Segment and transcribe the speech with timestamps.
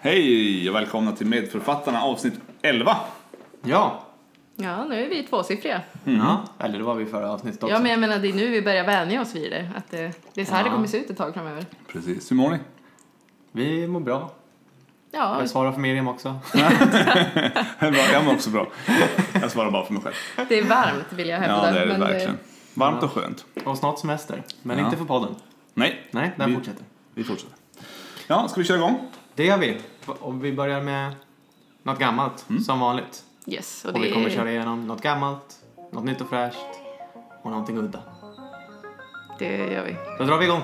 [0.00, 2.96] Hej och välkomna till Medförfattarna avsnitt 11.
[3.62, 4.02] Ja.
[4.56, 5.82] Ja, nu är vi tvåsiffriga.
[6.04, 7.74] ja, eller det var vi i förra avsnittet också.
[7.74, 9.70] Ja, men jag menar det är nu vi börjar vänja oss vid det.
[9.76, 10.64] Att det, det är så här Ja.
[10.64, 11.66] det kommer se ut ett tag framöver.
[11.92, 12.58] Precis, hur mår ni?
[13.52, 14.30] Vi mår bra.
[15.10, 16.38] Ja, Jag svarar för Miriam också.
[18.12, 18.66] Jag mår också bra.
[19.40, 20.46] Jag svarar bara för mig själv.
[20.48, 21.66] det är varmt vill jag hävda.
[21.66, 22.38] Ja, det är det men, eh, verkligen.
[22.74, 23.44] Varmt och skönt.
[23.64, 24.42] Och snart semester.
[24.62, 24.84] Men Ja.
[24.84, 25.34] inte för podden.
[25.74, 26.84] Nej, Nej, den Vi- fortsätter.
[27.14, 27.54] vi fortsätter.
[28.26, 29.00] Ja, ska vi köra igång?
[29.38, 29.80] Det gör vi.
[30.06, 31.14] Och vi börjar med
[31.82, 33.24] något gammalt, som vanligt.
[33.46, 35.58] Yes, och Och, vi kommer är, köra igenom något gammalt,
[35.92, 36.66] något nytt och fräscht
[37.42, 38.02] och någonting udda.
[39.38, 39.96] det gör vi.
[40.18, 40.62] Då drar vi igång.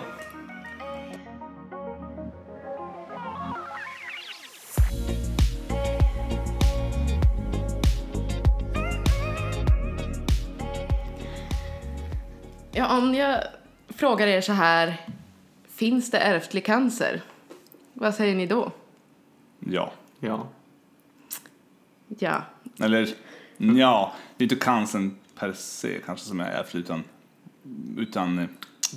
[12.72, 13.40] Ja, om jag
[13.88, 15.00] frågar er så här,
[15.68, 17.22] finns det ärftlig cancer?
[17.94, 18.72] Vad säger ni då?
[19.58, 19.92] Ja.
[20.20, 20.48] Ja.
[22.18, 22.42] Ja,
[22.80, 23.08] Eller,
[23.56, 27.04] ja, det är inte cancern per se kanske som är ärftlig utan,
[27.96, 28.46] utan eh,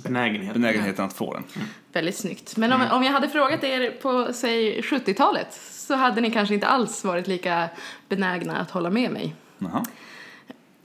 [0.02, 0.52] Benägenhet.
[0.54, 1.44] benägenheten att få den.
[1.92, 2.56] väldigt snyggt.
[2.56, 6.66] Men om, om jag hade frågat er på, säg 70-talet så hade ni kanske inte
[6.66, 7.68] alls varit lika
[8.08, 9.34] benägna att hålla med mig.
[9.58, 9.84] Jaha.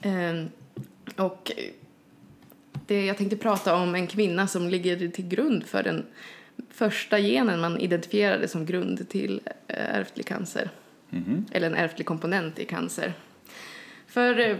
[0.00, 0.48] Ehm,
[1.16, 1.52] och
[2.86, 6.06] det, jag tänkte prata om en kvinna som ligger till grund för den
[6.70, 10.70] första genen man identifierade som grund till eh, ärftlig cancer.
[11.10, 11.46] Mhm.
[11.52, 13.12] Eller en ärftlig komponent i cancer.
[14.06, 14.56] För eh,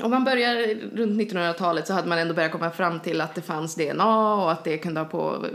[0.00, 3.42] om man börjar runt 1900-talet så hade man ändå börjat komma fram till att det
[3.42, 5.46] fanns DNA och att det kunde ha på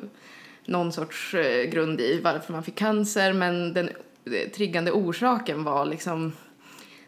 [0.66, 3.34] någon sorts eh, grund i varför man fick cancer.
[3.34, 3.90] Men den
[4.26, 6.34] eh, triggande orsaken var liksom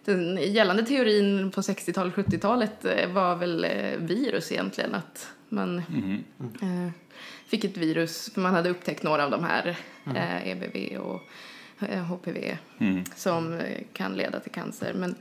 [0.06, 4.96] den gällande teorin på 60-talet, 70-talet eh, var väl eh, virus egentligen.
[4.96, 6.24] Att man Mhm.
[6.62, 6.92] eh,
[7.48, 9.78] fick ett virus, för man hade upptäckt några av de här,
[10.16, 11.22] eh, EBV och
[11.90, 13.04] eh, HPV, Mm.
[13.16, 14.94] som eh, kan leda till cancer.
[14.94, 15.16] Men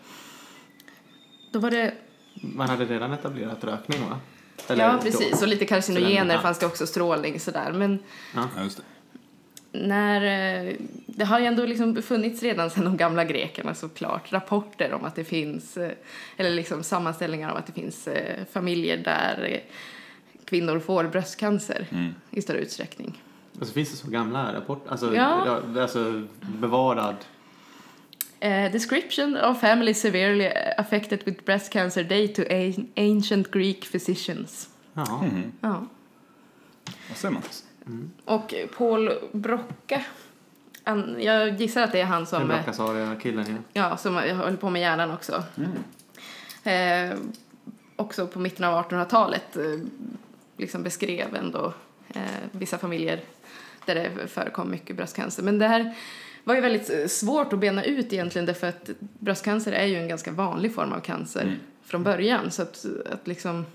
[1.52, 1.94] då var det,
[2.34, 4.20] Man hade redan etablerat rökning va?
[4.68, 6.40] ja då- precis, och lite karcinogener Ja.
[6.40, 7.73] fanns det också, strålning sådär.
[7.73, 7.98] Men
[8.34, 8.83] Ja, just det.
[9.78, 10.23] när,
[10.67, 10.74] eh,
[11.07, 15.14] det har ju ändå liksom funnits redan sedan de gamla grekerna såklart rapporter om att
[15.14, 15.90] det finns, eh,
[16.36, 18.08] eller liksom sammanställningar om att det finns
[18.52, 19.61] familjer där
[20.52, 22.14] kvinnor får bröstcancer Mm.
[22.30, 23.23] i större utsträckning.
[23.61, 25.61] Och så finns det så gamla rapporter, alltså, Ja.
[25.80, 27.17] alltså bevarad.
[28.40, 30.48] Eh, description of family severely
[30.79, 32.42] affected with breast cancer date to
[32.96, 34.68] ancient Greek physicians.
[34.95, 35.23] Ja.
[35.23, 35.52] Mhm.
[35.61, 35.86] Ja.
[37.08, 37.42] Vad säger man?
[38.24, 40.05] Och Paul Brocka,
[40.84, 42.48] han, jag gissar att det är han Den som...
[42.48, 43.89] Brockasaria-killen ja.
[43.90, 45.45] Ja, som höll på med hjärnan också.
[46.64, 47.11] Eh,
[47.96, 49.63] också på mitten av 1800-talet eh,
[50.57, 51.73] liksom beskrev ändå
[52.14, 53.20] eh, vissa familjer
[53.86, 55.42] där det förekom mycket bröstcancer.
[55.42, 55.95] Men det här
[56.45, 60.08] var ju väldigt eh, svårt att bena ut egentligen därför att bröstcancer är ju en
[60.08, 61.55] ganska vanlig form av cancer Mm.
[61.85, 62.51] från början.
[62.51, 63.67] Så att, att liksom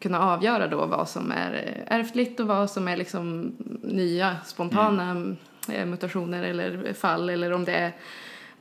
[0.00, 3.52] kunna avgöra då vad som är ärftligt och vad som är liksom
[3.82, 5.36] nya spontana
[5.68, 7.92] eh, mutationer eller fall eller om det är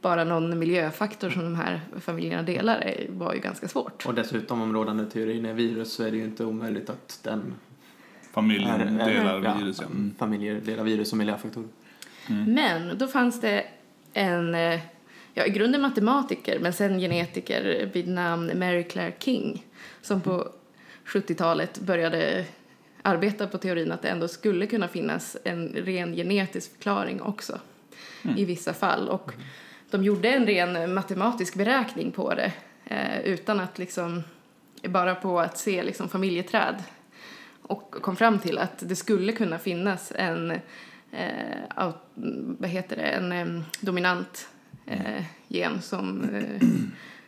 [0.01, 4.06] bara någon miljöfaktor som de här familjerna delar var ju ganska svårt.
[4.06, 7.53] Och dessutom om rådande teorin är virus så är det ju inte omöjligt att den
[8.34, 9.85] Familjen är- är- delar ja, virus, ja.
[9.85, 11.67] mm, Familjer delar virus och miljöfaktorer.
[12.47, 13.66] Men då fanns det
[14.13, 14.79] en, eh,
[15.34, 19.66] ja i grunden matematiker men sen genetiker vid namn Mary Claire King
[20.01, 20.47] som på
[21.06, 22.45] 70-talet började
[23.01, 27.59] arbeta på teorin att det ändå skulle kunna finnas en ren genetisk förklaring också
[28.38, 29.09] i vissa fall.
[29.09, 29.31] Och
[29.91, 32.52] de gjorde en ren matematisk beräkning på det
[32.85, 34.24] eh, utan att liksom,
[34.84, 36.75] bara på att se liksom familjeträd
[37.62, 40.51] och kom fram till att det skulle kunna finnas en
[41.12, 41.90] eh,
[42.59, 44.50] vad heter det, en dominant
[44.85, 46.30] eh, gen som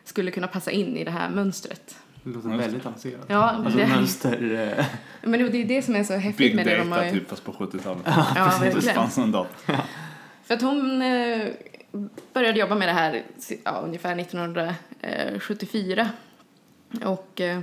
[0.04, 1.96] skulle kunna passa in i det här mönstret.
[2.22, 2.56] Det låter det.
[2.56, 3.24] väldigt avancerat.
[3.28, 4.74] Ja, Alltså det, mönster...
[4.78, 4.84] eh,
[5.22, 7.18] men det är det som är så häftigt Big med det de har data ju-
[7.20, 8.02] typ, fast på 70-talet.
[8.06, 8.26] Ja,
[8.60, 8.94] det verkligen.
[8.94, 9.80] fanns en data.
[10.44, 11.46] För att hon eh,
[12.32, 13.22] började jobba med det här
[13.64, 16.08] ja, ungefär 1974.
[17.04, 17.60] Och eh,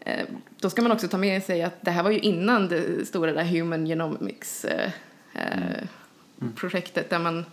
[0.00, 0.26] eh,
[0.60, 3.32] då ska man också ta med sig att det här var ju innan det stora
[3.32, 4.90] där Human Genomics eh,
[5.34, 5.84] eh,
[6.56, 7.44] projektet där man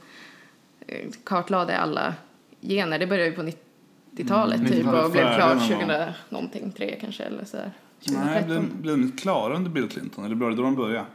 [1.23, 2.13] kartlade alla
[2.61, 2.99] gener.
[2.99, 5.79] Det började ju på 90-talet Mm, typ 90-talet och blev klart någon gång.
[5.79, 7.71] 2000 någonting, tre kanske eller så här.
[8.07, 8.47] Nej, 2013.
[8.47, 10.25] blev, blev de inte klara under Bill Clinton?
[10.25, 10.95] Eller var det då de började?
[10.95, 11.05] jag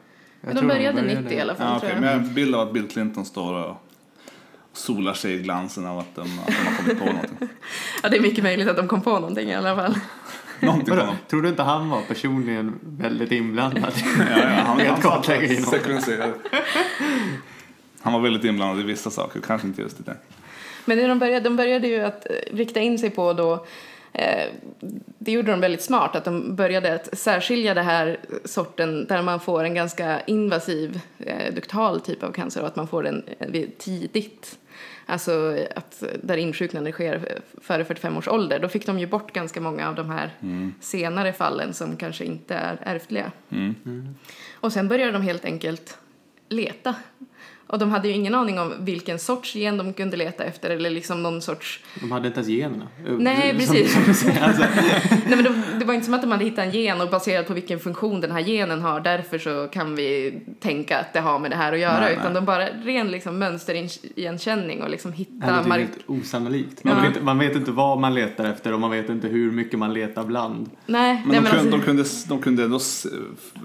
[0.40, 2.00] Men de tror började 90 i alla fall Ja, tror jag.
[2.00, 3.76] Men jag har en bild av att Bill Clinton står och
[4.80, 7.48] solar sig i glansen av att de, att de har kommit på någonting.
[8.02, 9.94] Ja, det är mycket möjligt att de kom på någonting i alla fall.
[10.60, 11.16] Någonting kom.
[11.28, 13.92] Tror du inte han var personligen väldigt inblandad?
[14.18, 15.70] Ja, ja, han, han genom.
[15.70, 16.32] sekroniserade.
[18.02, 20.16] Han var väldigt inblandad i vissa saker, kanske inte just i det.
[20.84, 23.66] Men det de, började, de började ju att eh, rikta in sig på då,
[24.12, 24.48] eh,
[25.18, 29.40] det gjorde de väldigt smart, att de började att särskilja det här sorten där man
[29.40, 33.62] får en ganska invasiv eh, duktal typ av cancer och att man får den eh,
[33.78, 34.58] tidigt.
[35.10, 38.58] Alltså att där insjuknande sker före 45 års ålder.
[38.58, 40.74] Då fick de ju bort ganska många av de här Mm.
[40.80, 43.32] senare fallen som kanske inte är ärftliga.
[43.50, 44.14] Mm.
[44.54, 45.98] Och sen började de helt enkelt
[46.48, 46.94] leta.
[47.72, 50.90] Och de hade ju ingen aning om vilken sorts gen de kunde leta efter eller
[50.90, 51.80] liksom någon sorts...
[52.00, 52.86] De hade inte ens generna.
[53.18, 53.92] Nej, Som- precis.
[54.20, 54.62] som alltså,
[55.10, 57.46] Nej men de, det var inte som att de hade hittat en gen och baserat
[57.46, 61.38] på vilken funktion den här genen har därför så kan vi tänka att det har
[61.38, 62.34] med det här att göra Nej, utan nej.
[62.34, 65.80] de bara ren liksom mönsterigenkänning och liksom det hitta låter mark...
[65.80, 66.84] helt osannolikt.
[66.84, 67.00] Man, Ja.
[67.00, 69.78] vet, inte- man vet inte vad man letar efter och man vet inte hur mycket
[69.78, 70.70] man letar bland.
[70.86, 73.06] Nej, Men, nej de, men kunde, alltså, de, kunde, de kunde ändå s-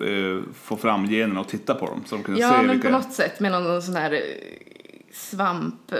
[0.02, 2.04] eh, få fram generna och titta på dem.
[2.06, 2.88] Så de kunde Ja, se men vilka...
[2.88, 4.20] på något sätt med någon, någon sån här eh,
[5.12, 5.92] svamp...
[5.92, 6.00] eh,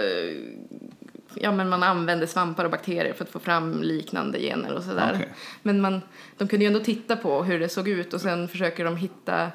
[1.40, 5.12] Ja, men man använde svampar och bakterier för att få fram liknande gener och sådär.
[5.14, 5.28] Okej.
[5.62, 6.00] Men man,
[6.36, 9.50] de kunde ju ändå titta på hur det såg ut och sen försöker de hitta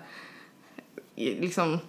[1.15, 1.79] liksom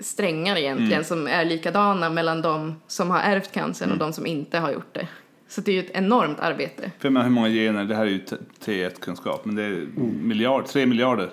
[0.00, 1.04] strängar egentligen Mm.
[1.04, 3.92] som är likadana mellan de som har ärvt cancern Mm.
[4.00, 5.08] och de som inte har gjort det.
[5.48, 6.90] Så det är ju ett enormt arbete.
[6.98, 9.86] För menar, hur många gener, det här är ju t- T1-kunskap, men det är
[10.22, 11.30] miljard, tre miljarder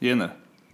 [0.00, 0.30] gener.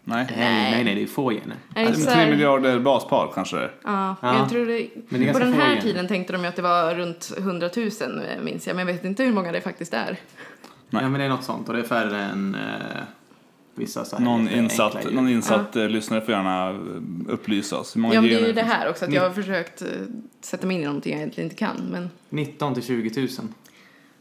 [0.08, 0.26] Nej.
[0.36, 1.56] Nej, nej, nej, det är få gener.
[1.76, 3.70] Alltså, så tre miljarder baspar kanske det.
[3.84, 4.38] Ja, Ja.
[4.38, 6.62] jag tror det, Men det är på den här tiden tänkte de ju att det
[6.62, 9.94] var runt 100 000 eh, minns jag, men jag vet inte hur många det faktiskt
[9.94, 10.16] är.
[10.90, 11.02] Nej.
[11.02, 12.60] Ja, men det är något sånt och det är färre än eh,
[13.74, 16.76] vissa så här Någon insatt, någon insatt eh, lyssnare får gärna eh,
[17.32, 17.96] upplysa oss.
[17.96, 19.88] Hur många Ja, men det är ju det här också, att jag har försökt eh,
[20.40, 21.76] sätta mig in i någonting jag egentligen inte kan.
[21.90, 23.28] Men, 19 till 20 000.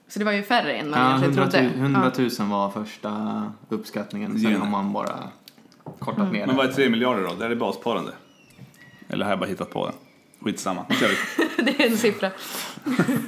[0.08, 1.84] så det var ju färre än man Ja, egentligen 100 000, trodde.
[1.86, 2.24] 100 Ja.
[2.40, 4.40] 000 var första uppskattningen.
[4.40, 5.20] Sen har man bara
[6.00, 6.34] kortat Mm.
[6.34, 6.62] ner Men det.
[6.62, 7.34] vad är tre miljarder då?
[7.34, 8.12] Det är det basparande.
[9.10, 9.94] Eller har jag bara hittat på det?
[10.46, 11.64] Skitsamma, nu kör vi.
[11.64, 12.32] det är en siffra.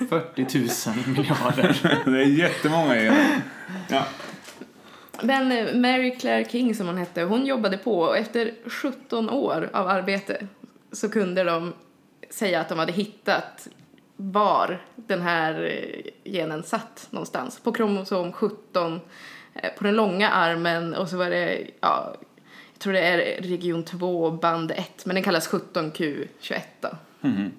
[0.10, 2.02] 40 000 miljarder.
[2.12, 3.42] Det är jättemånga gener.
[3.90, 4.04] Ja.
[5.22, 9.70] Men eh, Mary Claire King som hon hette, hon jobbade på och efter 17 år
[9.74, 10.48] av arbete
[10.92, 11.74] så kunde de
[12.30, 13.68] säga att de hade hittat
[14.16, 17.60] var den här eh, genen satt någonstans.
[17.60, 19.00] På kromosom 17,
[19.54, 22.16] eh, på den långa armen och så var det, ja,
[22.80, 26.90] tror det är region 2, band 1, men den kallas 17Q21 då.
[27.22, 27.52] Mhm.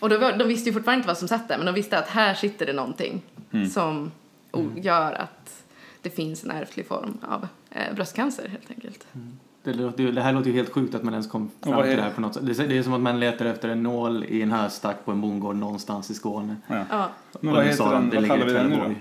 [0.00, 1.98] Och då var, de visste ju fortfarande inte vad som satt där, men de visste
[1.98, 3.22] att här sitter det någonting
[3.72, 4.10] som
[4.52, 5.62] o- gör att
[6.02, 9.06] det finns en ärftlig form av eh, bröstcancer helt enkelt.
[9.62, 11.96] Det, låter, det här låter ju helt sjukt att man ens kom fram till det?
[11.96, 12.46] det här på något sätt.
[12.46, 15.10] Det är, det är som att man letar efter en nål i en höstack på
[15.12, 16.56] en bondgård någonstans i Skåne.
[16.66, 16.84] Ja.
[16.90, 17.08] Ja.
[17.40, 18.10] Men vad nu heter den?
[18.10, 18.94] det Vad ligger kallar vi den nu då?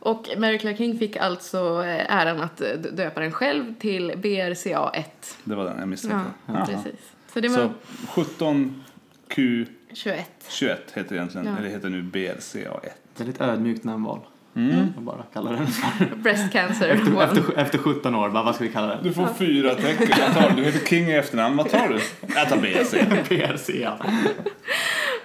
[0.00, 5.02] Och Mary Claire King fick alltså eh, äran att eh, döpa den själv till BRCA1.
[5.44, 6.30] Det var den jag Ja, misstänkte.
[6.46, 6.66] Jaha.
[6.66, 7.00] precis.
[7.34, 7.70] Så det var
[8.14, 10.80] Så 17Q21 21.
[10.94, 11.52] heter egentligen, Ja.
[11.58, 12.88] eller heter nu BRCA1.
[13.16, 14.20] Väldigt ödmjukt namnval.
[14.56, 14.86] Mm.
[14.94, 16.16] Jag bara kallar den för.
[16.22, 19.02] Breast cancer Efter, efter, efter 17 år, bara, vad ska vi kalla den?
[19.04, 20.08] Du får fyra tecken.
[20.18, 21.56] Jag tar, du heter King i efternamn.
[21.56, 22.00] Vad tar du?
[22.34, 23.24] Jag tar BRC.
[23.28, 23.92] PRCA.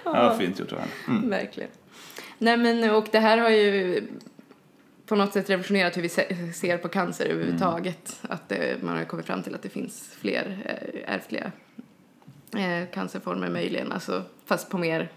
[0.04, 1.28] Ja, fint gjort av henne.
[1.28, 1.70] Verkligen.
[2.38, 4.02] Nej men och det här har ju
[5.06, 8.18] på något sätt revolutionerat hur vi se- ser på cancer överhuvudtaget.
[8.22, 11.52] Att det, man har kommit fram till att det finns fler eh, ärftliga
[12.56, 15.08] eh, cancerformer möjligen, alltså, fast på mer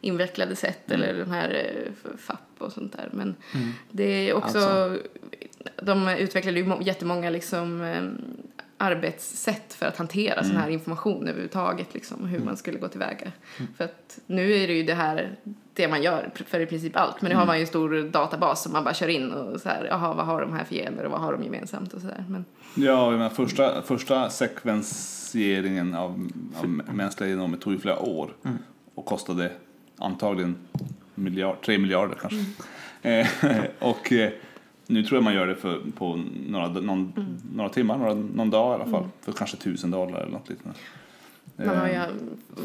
[0.00, 3.08] invecklade sätt eller den här eh, FAP och sånt där.
[3.12, 3.34] Men
[3.90, 5.02] det är också, Alltså.
[5.82, 7.80] de utvecklade ju må- jättemånga liksom
[8.78, 13.32] arbetssätt för att hantera sån här information överhuvudtaget, liksom, hur man skulle gå tillväga.
[13.76, 15.36] För att nu är det ju det här
[15.78, 18.62] det man gör för i princip allt, men nu har man ju en stor databas
[18.62, 21.04] som man bara kör in och så här, jaha, vad har de här för gener
[21.04, 21.92] och vad har de gemensamt?
[21.92, 22.24] och så där.
[22.28, 22.44] Men
[22.74, 28.30] Ja, jag menar, första, första sekvenseringen av, av mänskliga genomet tog ju flera år
[28.94, 29.52] och kostade
[29.98, 30.56] antagligen
[31.14, 32.44] miljard, tre miljarder kanske.
[33.02, 33.26] Eh,
[33.78, 34.30] och eh,
[34.86, 37.12] nu tror jag man gör det för, på några, någon,
[37.54, 40.78] några timmar, några, någon dag i alla fall, för kanske tusen dollar eller något liknande.
[41.66, 42.04] Man har ju Eh,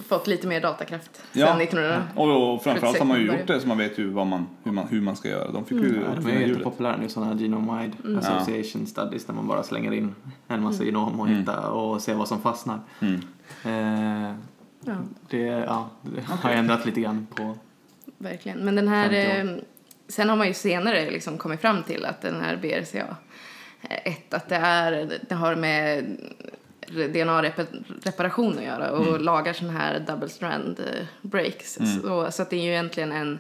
[0.08, 1.48] fått lite mer datakraft Ja.
[1.48, 2.04] sen 1900.
[2.16, 4.48] och, och framförallt har man ju 76 gjort det så man vet ju vad man,
[4.64, 5.52] hur, man, hur man ska göra.
[5.52, 9.48] De fick ju Ja, de är jättepopulära nu, sådana här genome-wide association studies där man
[9.48, 10.16] bara slänger in
[10.48, 12.80] en massa genom och hittar och ser vad som fastnar.
[13.00, 13.22] Mm.
[13.66, 14.36] Eh,
[14.86, 14.94] Ja.
[15.30, 17.56] det, ja, det har ändrat lite grann på...
[18.18, 18.60] Verkligen.
[18.60, 19.10] Men den här...
[19.10, 19.54] 50 år.
[19.58, 19.64] Eh,
[20.08, 23.16] sen har man ju senare liksom kommit fram till att den här BRCA,
[23.82, 26.18] eh, ett, att det, är, det har med
[26.88, 31.80] DNA-reparation att göra och lagar sån här double strand eh, breaks.
[32.02, 33.40] Så, så att det är ju egentligen en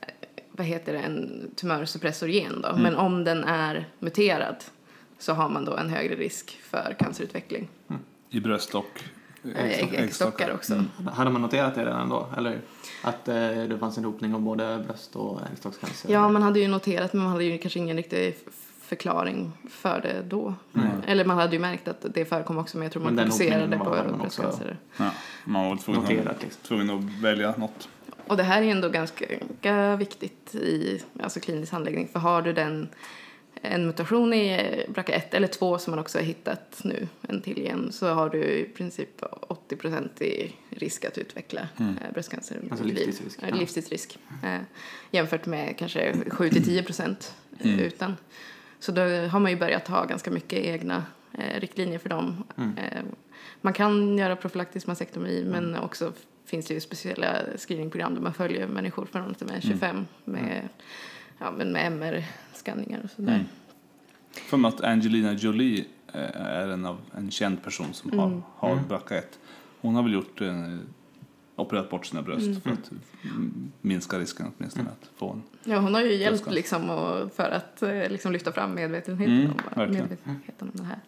[0.00, 0.08] eh,
[0.52, 2.76] vad heter det, en tumörsuppressorgen då.
[2.76, 4.56] Men om den är muterad
[5.18, 7.68] så har man då en högre risk för cancerutveckling.
[8.30, 9.02] I bröst och
[9.54, 10.74] eh, ägg, äggstockar också.
[10.74, 10.88] Mm.
[11.12, 12.28] Hade man noterat det redan då?
[12.36, 12.60] Eller
[13.02, 16.12] att eh, det fanns en hopning av både bröst och äggstockscancer?
[16.12, 18.36] Ja, man hade ju noterat men man hade ju kanske ingen riktig
[18.86, 20.54] förklaring för det då.
[21.06, 24.16] Eller man hade ju märkt att det förekom också men jag tror man hopningen på
[24.18, 24.76] bröstcancer.
[24.96, 25.10] Ja,
[25.44, 26.62] man var tvungen, Noterat, att, liksom.
[26.62, 27.88] tvungen att välja något.
[28.26, 29.26] Och det här är ändå ganska,
[29.60, 32.88] ganska viktigt i alltså klinisk handläggning för har du den
[33.62, 37.58] en mutation i eh, BRCA1 eller två som man också har hittat nu, en till
[37.58, 42.56] igen, så har du i princip 80% i risk att utveckla eh, bröstcancer.
[42.70, 44.18] Alltså livstidsrisk, Ja, livstidsrisk.
[44.44, 44.60] Eh,
[45.10, 48.16] jämfört med kanske 7-10 procent eh, utan.
[48.78, 52.44] Så då har man ju börjat ha ganska mycket egna eh, riktlinjer för dem.
[52.56, 53.02] Eh,
[53.60, 56.12] man kan göra profylaktisk mastektomi men också
[56.44, 60.68] finns det ju speciella screeningprogram där man följer människor från att de är 25 med,
[61.38, 63.34] ja, men med MR-skanningar och sådär.
[63.34, 63.46] Mm.
[64.32, 69.22] För att Angelina Jolie eh, är en, av, en känd person som har, har BRCA1.
[69.80, 70.76] Hon har väl gjort eh,
[71.56, 72.90] opererat bort sina bröst för att
[73.24, 75.42] mm, minska risken åtminstone att få en.
[75.64, 76.54] Ja, hon har ju hjälpt Bröstcancer.
[76.54, 80.98] liksom och, för att eh, liksom lyfta fram medvetenheten, Mm, om, medvetenheten om det här.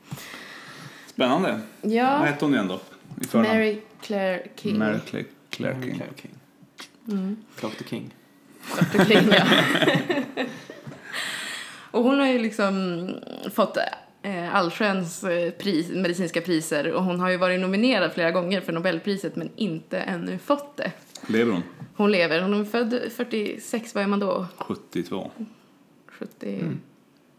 [1.07, 1.61] Spännande.
[1.83, 2.81] Vad Ja, hette hon igen då?
[3.21, 3.49] I förnamn?
[3.55, 4.79] Mary Claire King.
[4.79, 5.95] Mary Claire, Claire King.
[5.97, 6.31] Claire King.
[7.09, 7.37] Mm.
[7.61, 8.15] Dr King.
[8.93, 9.05] Dr.
[9.05, 9.45] King, ja.
[11.91, 13.09] och hon har ju liksom
[13.55, 13.77] fått
[14.23, 18.73] eh, allsköns eh, pris, medicinska priser och hon har ju varit nominerad flera gånger för
[18.73, 20.93] Nobelpriset men inte ännu fått det.
[21.27, 21.63] Lever hon?
[21.97, 24.47] Hon lever, hon är född 46, vad är man då?
[24.59, 25.31] 72.
[26.07, 26.65] 70?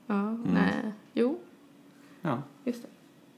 [0.08, 0.74] Ja, nej,
[1.14, 1.40] jo,
[2.22, 2.42] Ja.
[2.64, 2.88] just det.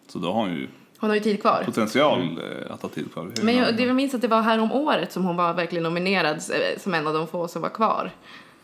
[0.08, 0.68] Så då har hon ju
[0.98, 1.64] Hon har ju tid kvar.
[1.66, 3.32] potential eh, att ha tid kvar.
[3.44, 5.84] Men jag, det jag minns att det var här om året som hon var verkligen
[5.84, 8.12] nominerad eh, som en av de få som var kvar.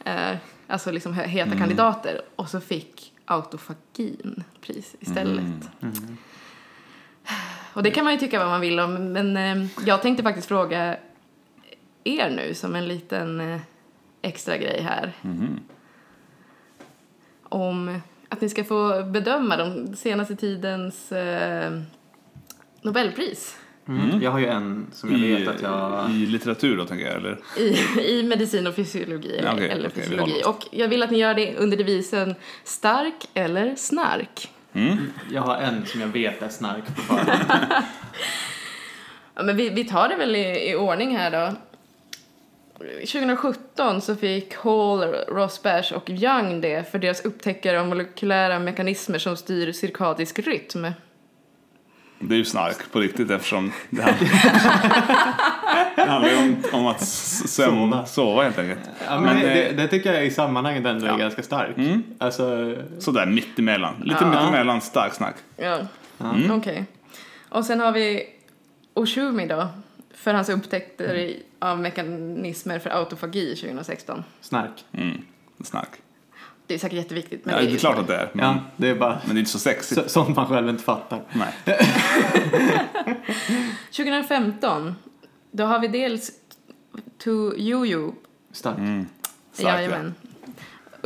[0.04, 0.36] Eh,
[0.68, 1.60] alltså liksom he- heta Mm.
[1.60, 2.22] kandidater.
[2.36, 5.70] Och så fick autofagin pris istället.
[5.82, 6.18] Mm.
[7.74, 9.12] Och det kan man ju tycka vad man vill om.
[9.14, 10.98] Men eh, jag tänkte faktiskt fråga
[12.04, 13.60] er nu som en liten eh,
[14.22, 15.14] extra grej här.
[15.22, 15.60] Mhm.
[17.44, 21.82] Om att ni ska få bedöma de senaste tidens eh,
[22.82, 23.58] Nobelpris.
[23.88, 24.22] Mm.
[24.22, 26.12] Jag har ju en som jag I, vet att jag...
[26.12, 27.40] I litteratur då tänker jag, eller?
[27.58, 29.40] i, i medicin och fysiologi.
[29.44, 30.42] Ja, okej, eller vi fysiologi.
[30.46, 34.52] Och jag vill att ni gör det under devisen stark eller snark.
[34.74, 34.98] Mm.
[35.32, 37.66] Jag har en som jag vet är snark på förhand.
[39.38, 41.56] Ja, men vi, vi tar det väl i, i ordning här då.
[42.80, 49.38] 2017 så fick Hall, Rosbash och Young det för deras upptäckare av molekylära mekanismer som
[49.38, 50.88] styr cirkadisk rytm.
[52.20, 54.16] Det är ju snark på riktigt eftersom det här
[55.96, 58.06] det handlar ju om, om att sömn, Sova.
[58.06, 58.44] sova.
[58.44, 58.80] helt enkelt.
[59.08, 61.78] Ja, men Men, det, det, eh, det tycker jag i sammanhanget ändå är ganska starkt.
[61.78, 62.04] Mm.
[62.18, 63.96] Alltså, Sådär mitt emellan.
[64.04, 64.30] Lite Ja.
[64.30, 65.36] mitt emellan stark snack.
[65.58, 65.80] Ja,
[66.52, 66.86] okej.
[67.50, 68.24] Och sen har vi
[68.94, 69.68] Oshumi då,
[70.16, 74.24] för hans upptäckter i- av mekanismer för autofagi 2016.
[74.42, 74.86] snark.
[74.94, 75.22] Mm.
[75.64, 75.90] Snark.
[76.68, 77.46] Det är säkert jätteviktigt.
[77.46, 78.30] Men Ja, det är klart att det är.
[78.34, 80.02] Men, Ja, det är bara men det är inte så sexigt.
[80.02, 81.22] så, sånt man själv inte fattar.
[81.34, 81.54] Nej.
[83.92, 84.96] 2015,
[85.52, 86.32] då har vi dels
[87.24, 88.12] To Yuyu,
[88.52, 88.78] Stark.
[88.78, 89.08] Mm.
[89.54, 89.76] Stark, ja.
[89.76, 90.16] jajamän,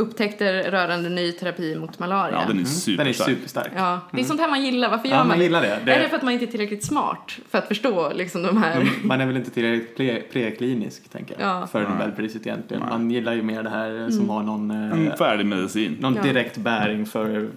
[0.01, 2.31] upptäckter rörande ny terapi mot malaria.
[2.41, 3.29] ja, den är Den är superstark.
[3.29, 3.71] superstark.
[3.75, 4.89] Ja, det är sånt här man gillar.
[4.89, 5.43] Varför gör Ja, man man det?
[5.43, 5.67] gillar det.
[5.91, 8.89] Är det för att man inte är tillräckligt smart för att förstå liksom de här...
[9.03, 11.67] man är väl inte tillräckligt pre- preklinisk, tänker jag, Ja.
[11.67, 11.81] för.
[11.89, 12.83] Nobelpriset egentligen.
[12.89, 14.11] Man gillar ju mer det här Mm.
[14.11, 15.97] som har någon, eh, En färdig medicin.
[15.99, 16.21] någon Ja.
[16.23, 17.49] direkt bäring för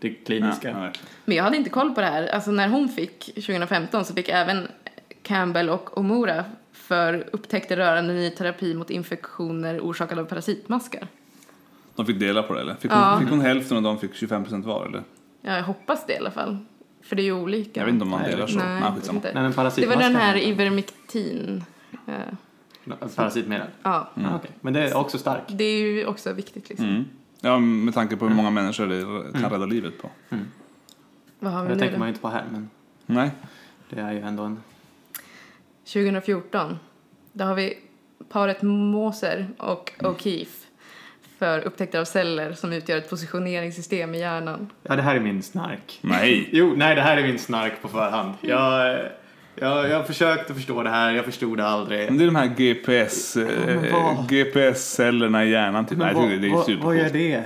[0.00, 0.68] det kliniska.
[0.70, 0.88] Ja.
[1.24, 2.26] Men jag hade inte koll på det här.
[2.26, 4.68] Alltså när hon fick 2015 så fick även
[5.22, 11.06] Campbell och Omura för upptäckter rörande ny terapi mot infektioner orsakade av parasitmaskar.
[11.96, 12.74] De fick dela på det eller?
[12.74, 13.18] Fick hon, Ja.
[13.20, 15.02] fick hon hälften och de fick 25% var eller?
[15.42, 16.56] Ja, jag hoppas det i alla fall.
[17.02, 17.80] För det är ju olika.
[17.80, 18.58] Jag vet inte om man Nej, delar så.
[18.58, 19.16] Nej, Nej, skitsamma.
[19.16, 19.32] inte.
[19.34, 21.64] Nej, men Det var den här Ivermectin.
[22.06, 22.14] Eh,
[23.16, 23.66] Parasitmedel?
[23.82, 24.32] ja, Mm.
[24.32, 24.50] Ah, okej.
[24.60, 25.42] Men det är också stark.
[25.48, 26.88] det är ju också viktigt liksom.
[26.88, 27.04] Mm.
[27.40, 30.10] Ja, med tanke på hur många människor det kan rädda livet på.
[31.38, 31.98] Vad har vi Det nu tänker då?
[31.98, 32.70] man ju inte på här, men
[33.06, 33.30] Nej.
[33.90, 34.60] det är ju ändå en...
[35.84, 36.78] 2014.
[37.32, 37.78] Då har vi
[38.28, 40.63] paret Moser och O'Keefe
[41.44, 44.70] för upptäckter av celler som utgör ett positioneringssystem i hjärnan.
[44.82, 45.98] Ja, det här är min snark.
[46.00, 46.48] Nej.
[46.52, 48.34] Jo, nej, det här är min snark på förhand.
[48.40, 48.98] Jag,
[49.54, 52.08] jag, jag försökte förstå det här, jag förstod det aldrig.
[52.08, 54.28] Men det är de här GPS, men eh, vad?
[54.28, 55.86] GPS-cellerna i hjärnan.
[55.86, 55.98] Typ.
[55.98, 56.98] Nej, jag tycker det är vad, vad supercoolt.
[56.98, 57.44] gör det?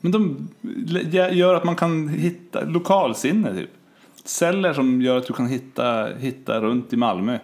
[0.00, 0.48] Men de
[1.32, 3.70] gör att man kan hitta lokalsinne typ.
[4.24, 7.38] Celler som gör att du kan hitta, hitta runt i Malmö.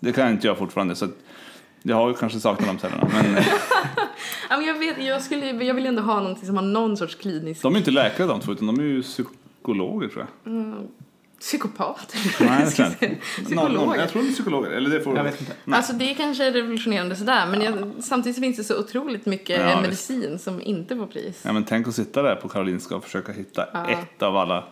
[0.00, 1.18] Det kan inte jag fortfarande så att
[1.86, 3.08] jag har ju kanske saknat de cellerna.
[3.12, 3.46] Men eh,
[4.50, 7.14] Ja, men jag, vet, jag, skulle, jag vill ändå ha någonting som har någon sorts
[7.14, 7.62] klinisk...
[7.62, 10.52] de är inte läkare de två utan de är ju psykologer tror jag.
[10.52, 10.74] Mm,
[11.40, 12.14] Psykopat?
[12.40, 13.16] Nej, tror jag inte.
[13.54, 14.00] Någon- Psykologer?
[14.00, 14.70] Jag tror det är psykologer.
[14.70, 15.16] Eller det får...
[15.16, 15.52] Jag vet inte.
[15.64, 15.76] Nej.
[15.76, 19.60] Alltså det är kanske är revolutionerande sådär, men jag, samtidigt finns det så otroligt mycket
[19.60, 21.40] Ja, medicin som inte får pris.
[21.42, 23.88] Ja, men tänk att sitta där på Karolinska och försöka hitta Ja.
[23.90, 24.64] ett av alla.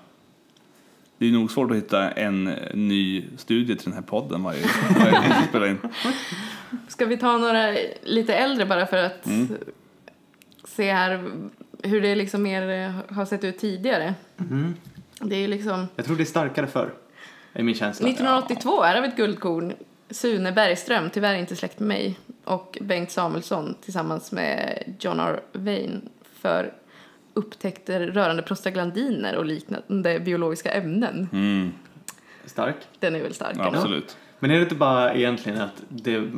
[1.18, 2.44] Det är nog svårt att hitta en
[2.74, 4.60] ny studie till den här podden varje,
[4.98, 5.78] varje gång vi spelar in.
[6.88, 9.48] Ska vi ta några lite äldre bara för att Mm.
[10.64, 11.30] se här
[11.82, 14.14] hur det liksom mer eh, har sett ut tidigare?
[14.36, 14.74] Mhm.
[15.20, 16.94] Det är liksom Jag tror det är starkare förr.
[17.52, 18.08] är min känsla.
[18.08, 19.72] 1982 är av ett guldkorn.
[20.10, 25.40] Sune Bergström, tyvärr inte släkt med mig, och Bengt Samuelsson tillsammans med John R.
[25.52, 26.00] Wayne
[26.40, 26.72] för
[27.34, 31.28] upptäckter rörande prostaglandiner och liknande biologiska ämnen.
[31.32, 31.72] Mm,
[32.44, 32.76] Stark.
[33.00, 33.54] Den är väl stark?
[33.56, 33.64] eller?
[33.66, 34.16] absolut.
[34.38, 36.30] Men är det inte bara egentligen att det,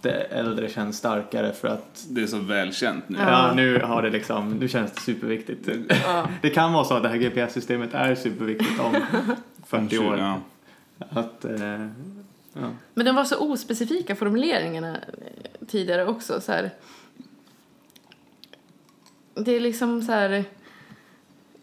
[0.00, 3.18] det äldre känns starkare för att Det är så välkänt nu.
[3.18, 3.30] Ja.
[3.30, 3.54] ja.
[3.54, 5.68] nu har det liksom, nu känns det superviktigt.
[5.88, 6.28] Ja.
[6.42, 8.96] Det kan vara så att det här GPS-systemet är superviktigt om
[9.66, 10.18] 40 år.
[10.18, 10.40] Ja.
[11.10, 11.86] Att, eh,
[12.52, 12.70] ja.
[12.94, 16.40] Men de var så ospecifika formuleringarna eh, tidigare också.
[16.40, 16.70] Så här.
[19.34, 20.30] Det är liksom så här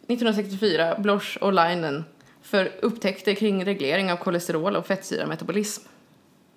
[0.07, 2.03] 1964, Bloch och Leinen
[2.49, 5.83] för upptäckter kring reglering av kolesterol och fettsyrametabolism.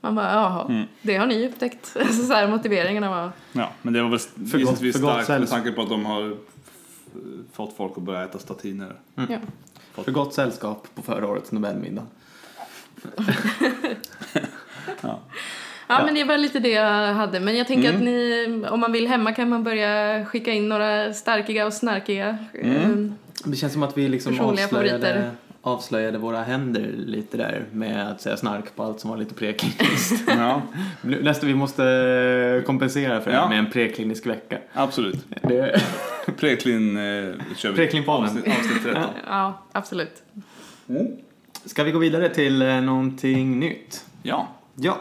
[0.01, 0.85] Man bara, jaha, Mm.
[1.03, 1.97] det har ni upptäckt.
[2.01, 3.33] Alltså så här, motiveringarna var...
[3.53, 5.59] ja, men det var väl För gott- gissningsvis starkt med sällskap.
[5.59, 6.37] tanke på att de har
[7.53, 8.93] fått folk att börja äta statiner.
[9.15, 9.39] Ja.
[10.05, 12.07] För gott sällskap på förra årets Nobelmiddag.
[15.89, 17.41] Ja, men det var lite det jag hade.
[17.41, 17.97] Men jag tänker Mm.
[18.01, 22.39] att ni, om man vill hemma kan man börja skicka in några starkiga och snarkiga.
[22.55, 22.77] Mm.
[22.77, 25.31] eh, Det känns som att vi liksom avslöjade, favoriter.
[25.65, 30.23] Avslöjade våra händer lite där med att säga snark på allt som var lite prekliniskt.
[30.27, 30.63] Ja,
[31.03, 33.49] Nästa vi måste kompensera för det Ja.
[33.49, 34.59] med en preklinisk vecka.
[34.73, 35.27] absolut.
[35.43, 35.81] Det,
[36.39, 37.77] Preklin eh, kör vi.
[37.77, 38.25] Preklinpodden.
[38.25, 39.03] Avsnitt, avsnitt 13.
[39.27, 40.23] Ja, absolut.
[41.65, 44.05] ska vi gå vidare till eh, någonting nytt?
[44.23, 44.49] Ja.
[44.77, 44.99] Ja.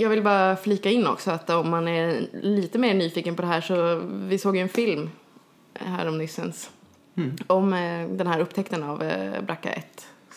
[0.00, 3.48] Jag vill bara flika in också att om man är lite mer nyfiken på det
[3.48, 5.10] här så vi såg ju en film
[5.74, 6.70] här om nyssens
[7.16, 7.36] Mm.
[7.46, 9.82] om eh, den här upptäckten av eh, BRCA1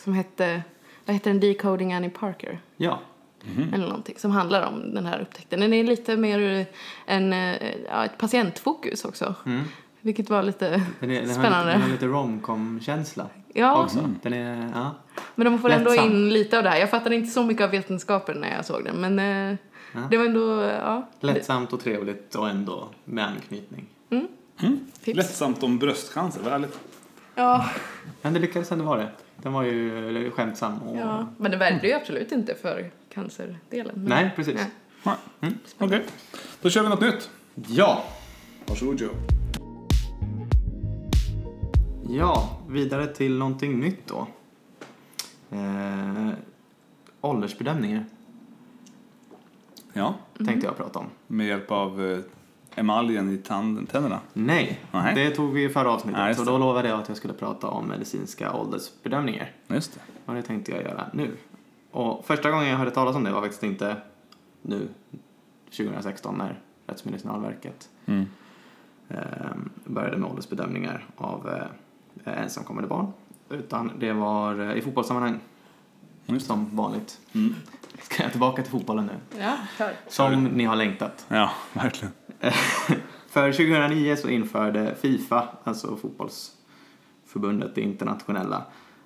[0.04, 0.62] som hette,
[1.04, 3.00] vad heter den, Decoding Annie Parker Ja.
[3.74, 5.60] eller någonting som handlar om den här upptäckten.
[5.60, 6.66] Den är lite mer
[7.06, 7.56] en, eh,
[7.88, 9.62] ja, ett patientfokus också, Mm.
[10.00, 11.72] vilket var lite Den, är, den, spännande.
[11.72, 14.10] den har lite romcom-känsla Ja, också.
[14.22, 14.94] Den är, ja.
[15.34, 16.10] men de får ändå Lättsam.
[16.10, 16.78] in lite av det här.
[16.78, 19.18] Jag fattade inte så mycket av vetenskapen när jag såg den, men
[19.52, 19.58] eh,
[19.94, 20.00] Ja.
[20.10, 21.08] det var ändå, ja.
[21.20, 23.86] Lättsamt och trevligt och ändå med anknytning.
[24.10, 24.26] Mm.
[24.62, 24.80] Mm.
[25.04, 26.78] Lättsamt om bröstcancer, vad härligt.
[27.34, 27.70] Ja,
[28.22, 29.10] Men det lyckades ändå vara det.
[29.36, 30.82] Den var ju skämtsam.
[30.82, 30.96] Och...
[30.96, 33.92] ja, men det värjde ju absolut inte för cancerdelen.
[33.94, 34.54] Men, Nej, precis.
[34.54, 34.70] Nej.
[35.02, 35.16] Nej.
[35.40, 35.58] Mm.
[35.78, 36.02] Okej,
[36.62, 37.30] då kör vi något nytt.
[37.68, 38.04] Ja.
[38.66, 39.10] Varsågod Joe.
[42.08, 44.26] Ja, vidare till någonting nytt då.
[45.50, 46.30] Eh,
[47.20, 48.04] åldersbedömningar
[49.92, 50.14] Ja,
[50.46, 51.06] tänkte jag prata om.
[51.26, 52.18] med hjälp av eh,
[52.74, 54.20] emaljen i tand- tänderna.
[54.32, 55.14] Nej, Nej.
[55.14, 56.26] det tog vi i förra avsnittet.
[56.28, 59.52] Just så då lovade jag att jag skulle prata om medicinska åldersbedömningar.
[59.66, 60.00] Just det.
[60.26, 61.36] Och det tänkte jag göra nu.
[61.90, 63.96] Och första gången jag hörde talas om det var faktiskt inte
[64.62, 64.88] nu,
[65.76, 68.24] 2016, när Rättsmedicinalverket Mm.
[69.08, 69.18] eh,
[69.84, 71.64] började med åldersbedömningar av eh,
[72.24, 73.12] ensamkommande barn.
[73.48, 75.40] Utan det var eh, i fotbollssammanhang,
[76.26, 77.20] Just som vanligt.
[77.32, 77.54] Mm.
[78.02, 79.40] Ska jag tillbaka till fotbollen nu?
[79.40, 79.92] Ja, kör.
[80.08, 81.26] Som ni har längtat.
[81.28, 82.12] Ja, verkligen.
[83.28, 88.64] För 2009 så införde Fifa, alltså fotbollsförbundet, det internationella,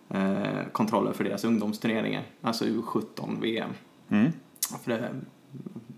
[0.09, 3.71] eh, kontroller för deras ungdomsturneringar, alltså U17-VM.
[4.09, 4.33] Mm.
[4.85, 5.11] För det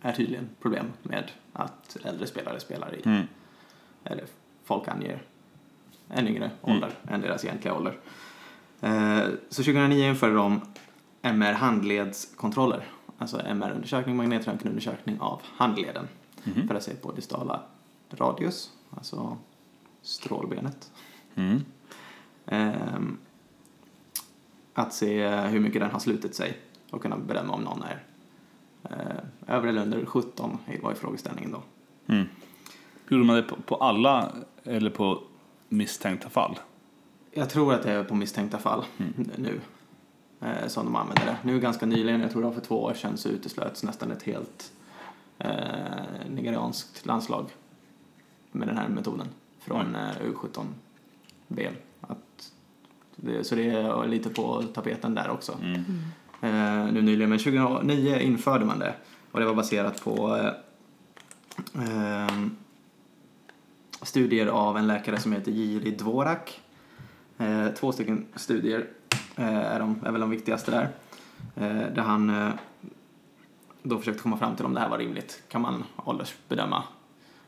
[0.03, 3.27] är tydligen problem med att äldre spelare spelar i, Mm.
[4.05, 4.25] eller
[4.65, 5.23] folk anger
[6.15, 7.97] en yngre ålder än deras egentliga ålder.
[8.81, 10.61] Eh, så 2009 införde de
[11.23, 12.85] MR-handledskontroller,
[13.19, 16.09] alltså MR-undersökning, magnetröntgenundersökning av handleden
[16.45, 16.69] Mhm.
[16.69, 17.61] för att se på distala
[18.11, 19.37] radius, alltså
[20.03, 20.91] strålbenet.
[21.35, 21.65] Mm.
[22.47, 23.19] Ehm,
[24.75, 26.59] att se hur mycket den har slutit sig
[26.91, 28.03] och kunna bedöma om någon är
[28.91, 31.63] eh, över eller under 17 var ju frågeställningen då.
[32.15, 32.27] Mm.
[33.09, 34.33] Gjorde man det på, på alla
[34.65, 35.23] eller på
[35.71, 36.59] misstänkta fall?
[37.33, 38.85] Jag tror att det är på misstänkta fall
[39.37, 39.61] nu
[40.41, 41.37] eh, som de använder det.
[41.43, 44.23] Nu ganska nyligen, jag tror det var för två år sedan, så uteslöts nästan ett
[44.23, 44.73] helt
[45.39, 45.51] eh,
[46.31, 47.47] nigerianskt landslag
[48.53, 49.29] med den här metoden
[49.61, 51.75] från eh, U17-VM.
[52.01, 52.53] Att
[53.17, 55.59] det, så det är lite på tapeten där också.
[55.63, 55.85] Mm.
[56.41, 57.31] eh, nu nyligen.
[57.31, 58.95] Men 2009 införde man det
[59.31, 60.53] och det var baserat på eh,
[61.75, 62.57] ehm,
[64.03, 66.61] studier av en läkare som heter Jiri Dvorak.
[67.39, 68.87] Eh, två stycken studier
[69.37, 70.89] eh, är, de, är väl de viktigaste där.
[71.55, 72.53] Eh, där han eh,
[73.83, 75.43] då försökte komma fram till om det här var rimligt.
[75.49, 76.85] Kan man åldersbedöma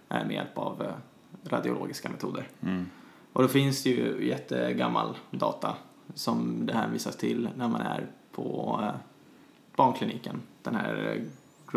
[0.08, 0.92] eh, med hjälp av eh,
[1.50, 2.48] radiologiska metoder.
[2.60, 2.86] Mm.
[3.32, 5.74] Och då finns det ju jättegammal data
[6.14, 8.80] som det hänvisas till när man är på
[9.76, 10.42] barnkliniken.
[10.62, 11.24] Den här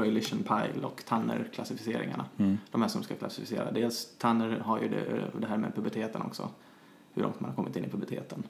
[0.04, 2.26] and Pyle och Tanner-klassificeringarna.
[2.38, 2.58] Mm.
[2.72, 3.72] De här som ska klassificera.
[3.72, 6.50] Dels Tanner har ju det, det här med puberteten också.
[7.14, 8.44] Hur långt man har kommit in i puberteten.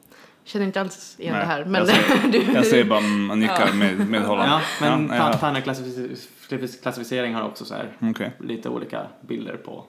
[0.43, 1.65] Känner inte alls igen Nej, det här.
[1.65, 3.73] Men jag säger- du, Jag säger bara man nickar Ja.
[3.73, 4.51] med, medhållande.
[4.51, 5.34] Ja, men ja, ja.
[5.38, 8.31] Tanner-klassificering har också så här Okej.
[8.39, 9.86] lite olika bilder på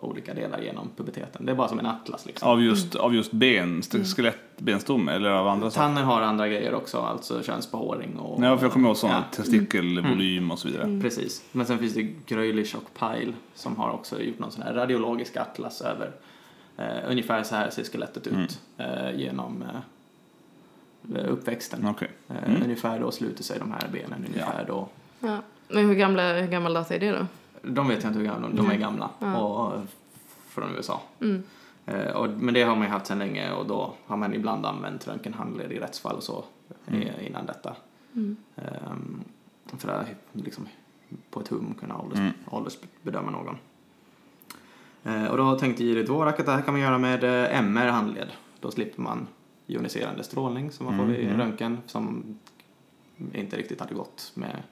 [0.00, 1.46] olika delar genom puberteten.
[1.46, 2.48] Det är bara som en atlas liksom.
[2.48, 5.86] Av just, av just ben, st- skelett, benstomme eller av andra saker?
[5.86, 8.40] Tanner har andra grejer också, alltså könsbehåring och...
[8.40, 9.36] Nej, för jag kommer ihåg sådana, Ja.
[9.36, 11.00] testikelvolym och så vidare.
[11.02, 11.44] Precis.
[11.52, 15.36] Men sen finns det Gröylich och Pyle som har också gjort någon sån här radiologisk
[15.36, 16.10] atlas över
[16.76, 21.86] eh, ungefär så här ser skelettet ut eh, genom eh, uppväxten.
[21.88, 22.10] Okej.
[22.28, 24.88] Eh, Ungefär då sluter sig de här benen, ungefär då.
[25.20, 25.38] ja.
[25.68, 27.26] Men hur, gamla, hur gammal data är det då?
[27.66, 29.36] De vet jag inte hur gamla de är gamla Ja.
[29.40, 29.72] och
[30.48, 31.00] från USA.
[31.20, 31.42] Mm.
[31.86, 34.66] Eh, och, men det har man ju haft sedan länge och då har man ibland
[34.66, 36.44] använt röntgenhandled i rättsfall och så
[36.86, 37.76] eh, innan detta.
[38.14, 38.36] Mm.
[38.56, 39.24] Ehm,
[39.78, 40.68] för att liksom,
[41.30, 42.32] på ett hum kunna ålders, Mm.
[42.50, 43.56] åldersbedöma någon.
[45.04, 48.28] Eh, och då tänkte Jiri Dvorak att det här kan man göra med eh, MR-handled.
[48.60, 49.26] Då slipper man
[49.66, 51.38] joniserande strålning som man får vid Mm.
[51.40, 52.38] röntgen som
[53.32, 54.62] inte riktigt hade gått med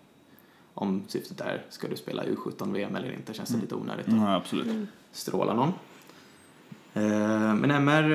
[0.75, 4.35] om syftet är ska du spela U17-VM eller inte känns det lite onödigt att Ja,
[4.35, 4.89] absolut.
[5.13, 5.73] stråla någon.
[6.95, 8.11] Eh, Men MR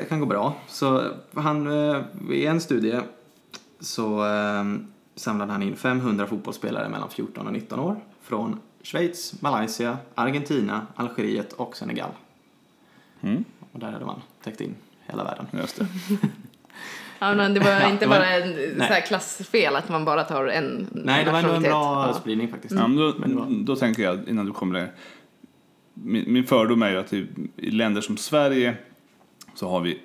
[0.00, 0.54] eh, kan gå bra.
[0.68, 3.00] Så han, eh, i en studie
[3.80, 4.24] så
[5.14, 11.52] samlade han in 500 fotbollsspelare mellan 14 och 19 år från Schweiz, Malaysia, Argentina, Algeriet
[11.52, 12.10] och Senegal.
[13.20, 14.74] Mm, Och där hade man täckt in
[15.06, 15.46] hela världen.
[15.52, 15.86] just det.
[17.28, 20.04] Ja, men det var Ja, inte det var- bara en så här klassfel att man
[20.04, 22.14] bara tar en Nej, det var ändå en bra Ja.
[22.20, 22.74] spridning faktiskt.
[22.74, 24.92] Ja, men då, var- då tänker jag, innan du kommer där.
[25.94, 28.76] Min, min fördom är ju att i, i länder som Sverige
[29.54, 30.00] så har vi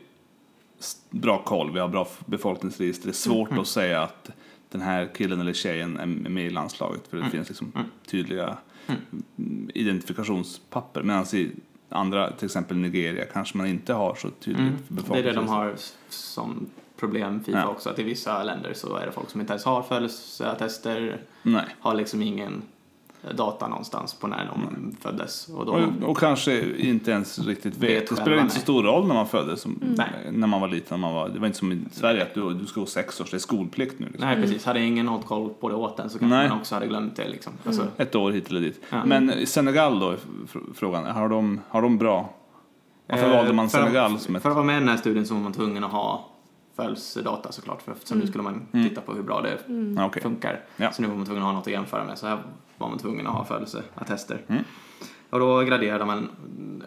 [1.10, 3.06] bra koll, vi har bra befolkningsregister.
[3.06, 3.62] Det är svårt Mm.
[3.62, 4.30] att säga att
[4.72, 7.32] den här killen eller tjejen är med i landslaget för det Mm.
[7.32, 7.72] finns liksom
[8.08, 11.04] tydliga mm, identifikationspapper.
[11.04, 11.50] Medan i
[11.90, 15.04] andra, till exempel Nigeria, kanske man inte har så tydligt Mm.
[15.12, 15.76] Det är det de har
[16.10, 16.66] som
[17.00, 17.68] problem Fifa Ja.
[17.68, 21.66] också, att i vissa länder så är det folk som inte ens har födelseattester, Nej.
[21.80, 22.62] har liksom ingen
[23.36, 25.48] data någonstans på när de föddes.
[25.48, 27.90] Och då, Och, och kanske inte ens riktigt vet.
[28.02, 30.08] Vet det spelar inte så stor roll när man föddes, som, Nej.
[30.32, 31.00] när man var liten.
[31.00, 33.22] När man var, det var inte som i Sverige att du, du ska gå sex
[33.22, 34.06] års, det är skolplikt nu.
[34.06, 34.28] Liksom.
[34.28, 34.66] Nej, precis.
[34.66, 36.50] Hade ingen hållit koll på det åt den så kanske Nej.
[36.50, 37.28] man också hade glömt det.
[37.30, 37.54] Liksom.
[37.66, 38.82] Alltså, Ett år hit eller dit.
[38.90, 39.06] Ja.
[39.06, 40.16] Men Senegal då,
[40.76, 42.30] frågan, har de, har de bra?
[43.08, 44.42] Varför eh, valde man för att- Senegal som ett...
[44.42, 46.28] För att vara med i den här studien så var man tvungen att ha
[46.80, 49.60] födelsedata såklart, för eftersom nu skulle man titta på hur bra det
[50.06, 50.22] okej.
[50.24, 50.64] funkar.
[50.78, 50.92] Ja.
[50.92, 52.44] Så nu var man tvungen att ha något att jämföra med, så här
[52.78, 54.42] var man tvungen att ha födelseattester.
[54.48, 54.64] Mm.
[55.30, 56.30] Och då graderade man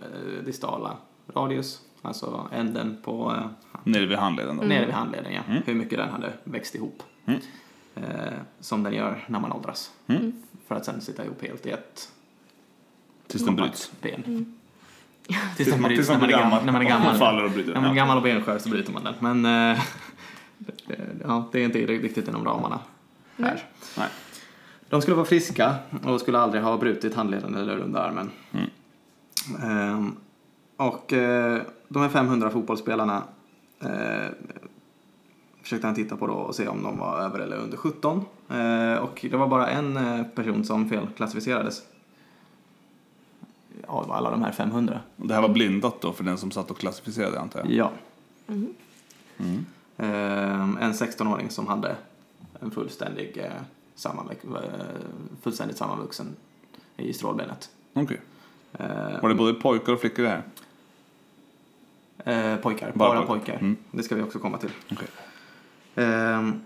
[0.02, 0.96] eh, distala
[1.34, 3.46] radius, alltså änden på eh,
[3.84, 4.62] Nere vid handleden då?
[4.62, 5.40] nere vid handleden, ja.
[5.48, 5.62] Mm.
[5.66, 7.02] hur mycket den hade växt ihop.
[7.26, 7.40] Mm.
[7.94, 9.92] Eh, som den gör när man åldras.
[10.06, 10.32] Mm.
[10.66, 12.12] För att sen sitta ihop helt i ett
[13.26, 13.92] Tills den bryts.
[14.02, 14.54] ben.
[15.56, 16.50] Tills den man- bryts tills när man man är blir gammal.
[16.50, 16.64] gammal.
[16.66, 17.18] När man är gammal.
[17.18, 19.14] faller och bryter När man är gammal och benskör så bryter man den.
[19.42, 19.82] Men eh,
[20.86, 22.78] det- ja, det är inte riktigt inom ramarna
[23.38, 23.62] här.
[23.98, 24.08] Nej.
[24.88, 28.30] De skulle vara friska och skulle aldrig ha brutit handleden eller underarmen.
[28.52, 28.68] Mm.
[29.62, 30.16] Ehm,
[30.76, 33.22] och eh, de här 500 fotbollsspelarna
[33.80, 34.30] eh,
[35.62, 38.24] försökte han titta på då och se om de var över eller under 17.
[38.50, 41.82] Eh, och det var bara en eh, person som felklassificerades.
[43.92, 45.00] Av alla de här 500.
[45.16, 47.70] Och Det här var blindat då för den som satt och klassificerade antar jag?
[47.70, 47.90] Ja.
[48.48, 48.74] Mm.
[49.38, 49.66] Mm.
[49.96, 51.96] Ehm, en 16-åring som hade
[52.60, 53.50] en fullständig, eh,
[53.96, 54.86] sammanväx- eh,
[55.42, 56.26] fullständigt sammanvuxen
[56.96, 57.70] i strålbenet.
[57.92, 58.20] Okej.
[58.78, 60.42] Ehm, Var det både pojkar och flickor det här?
[62.52, 63.34] eh, pojkar, Bara bara, pojkar.
[63.44, 63.54] pojkar.
[63.60, 63.76] Mm.
[63.90, 64.70] Det ska vi också komma till.
[64.92, 65.08] Okej.
[65.94, 66.60] Ehm,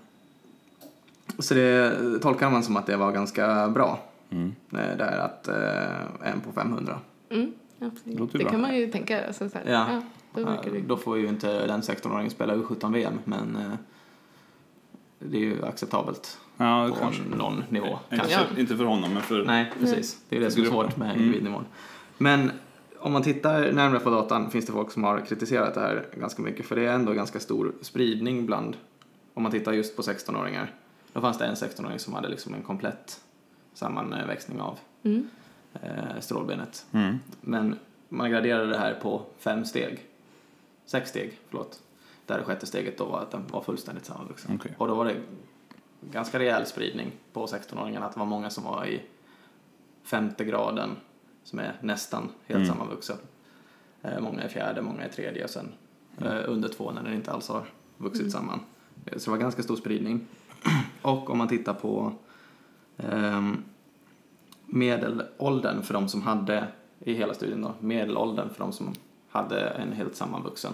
[1.39, 3.99] så det tolkar man som att det var ganska bra.
[4.31, 4.55] Mm.
[4.73, 6.99] eh, Där att eh, en på 500.
[7.31, 8.19] Mm, absolut.
[8.19, 8.51] låter Det bra.
[8.53, 9.27] kan man ju tänka.
[9.27, 9.65] Alltså, så här.
[9.73, 9.87] Ja.
[10.35, 13.73] Ja, då det Då får ju inte den 16-åringen spela U17-VM, men eh,
[15.19, 17.23] det är ju acceptabelt Ja, på kanske.
[17.37, 17.87] någon nivå.
[17.87, 18.55] Inte, Kanske.
[18.55, 19.45] för, inte för honom, men för...
[19.45, 20.19] Nej, precis.
[20.29, 21.23] Det är det som är svårt med Mm.
[21.23, 21.65] individnivån.
[22.19, 22.51] Men
[22.99, 26.43] om man tittar närmare på datan finns det folk som har kritiserat det här ganska
[26.43, 26.67] mycket.
[26.67, 28.77] För det är ändå ganska stor spridning bland,
[29.35, 30.75] om man tittar just på 16-åringar.
[31.13, 33.21] Då fanns det en 16-åring som hade liksom en komplett
[33.75, 35.29] sammanväxning av Mm.
[35.83, 36.87] Eh, strålbenet.
[36.93, 37.19] Mm.
[37.41, 40.07] Men man graderade det här på fem steg.
[40.85, 41.81] Sex steg, förlåt.
[42.27, 44.57] Där det sjätte steget då var att den var fullständigt sammanvuxen.
[44.61, 44.73] Okej.
[44.79, 45.17] Och då var det
[46.11, 48.07] ganska rejäl spridning på 16-åringarna.
[48.07, 49.03] Att det var många som var i
[50.05, 50.91] femte graden,
[51.45, 52.69] som är nästan helt Mm.
[52.69, 53.17] sammanvuxen.
[54.03, 55.73] Eh, många i fjärde, många i tredje och sen
[56.23, 57.65] eh, under två när den inte alls har
[57.97, 58.61] vuxit samman.
[59.07, 60.27] Eh, Så det var ganska stor spridning.
[61.03, 62.13] Och om man tittar på
[62.97, 63.63] ehm,
[64.67, 66.69] medelåldern för de som hade,
[67.01, 68.95] i hela studien då, medelåldern för de som
[69.29, 70.73] hade en helt sammanvuxen,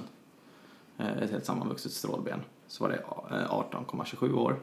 [0.99, 2.97] eh, ett helt sammanvuxet strålben, så var det
[3.37, 4.57] eh, 18,27 år.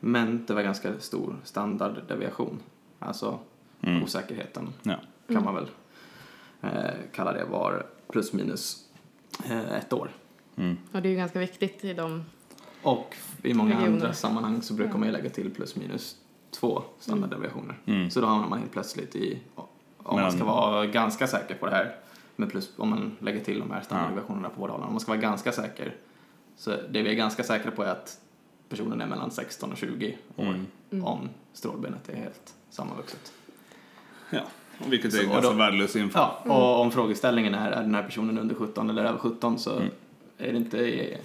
[0.00, 2.58] Men det var ganska stor standarddeviation,
[2.98, 3.38] alltså
[3.80, 4.02] Mm.
[4.02, 4.96] osäkerheten Ja.
[5.28, 5.66] kan man väl
[6.62, 8.84] eh, kalla det, var plus minus
[9.44, 10.10] eh, ett år.
[10.56, 10.76] Mm.
[10.92, 12.24] Och det är ju ganska viktigt i de...
[12.82, 13.92] Och i många Regioner.
[13.92, 16.16] andra sammanhang så brukar man ju lägga till plus minus
[16.60, 17.78] två standarddeviationer.
[17.86, 18.10] Mm.
[18.10, 19.64] Så då hamnar man helt plötsligt i, om
[20.02, 21.94] man Men- ska vara ganska säker på det här,
[22.36, 25.12] med plus, om man lägger till de här standarddeviationerna på båda hållen, om man ska
[25.12, 25.94] vara ganska säker,
[26.56, 28.20] så det vi är ganska säkra på är att
[28.68, 30.44] personen är mellan 16 och 20 år
[30.90, 31.04] Mm.
[31.04, 33.32] om strålbenet är helt sammanvuxet.
[34.30, 34.40] ja.
[34.86, 36.18] Och Vilket är Så, ganska värdelös info.
[36.18, 39.76] Ja, och om frågeställningen är är den här personen under 17 eller över 17 så
[39.76, 39.88] Mm.
[40.38, 41.16] är det inte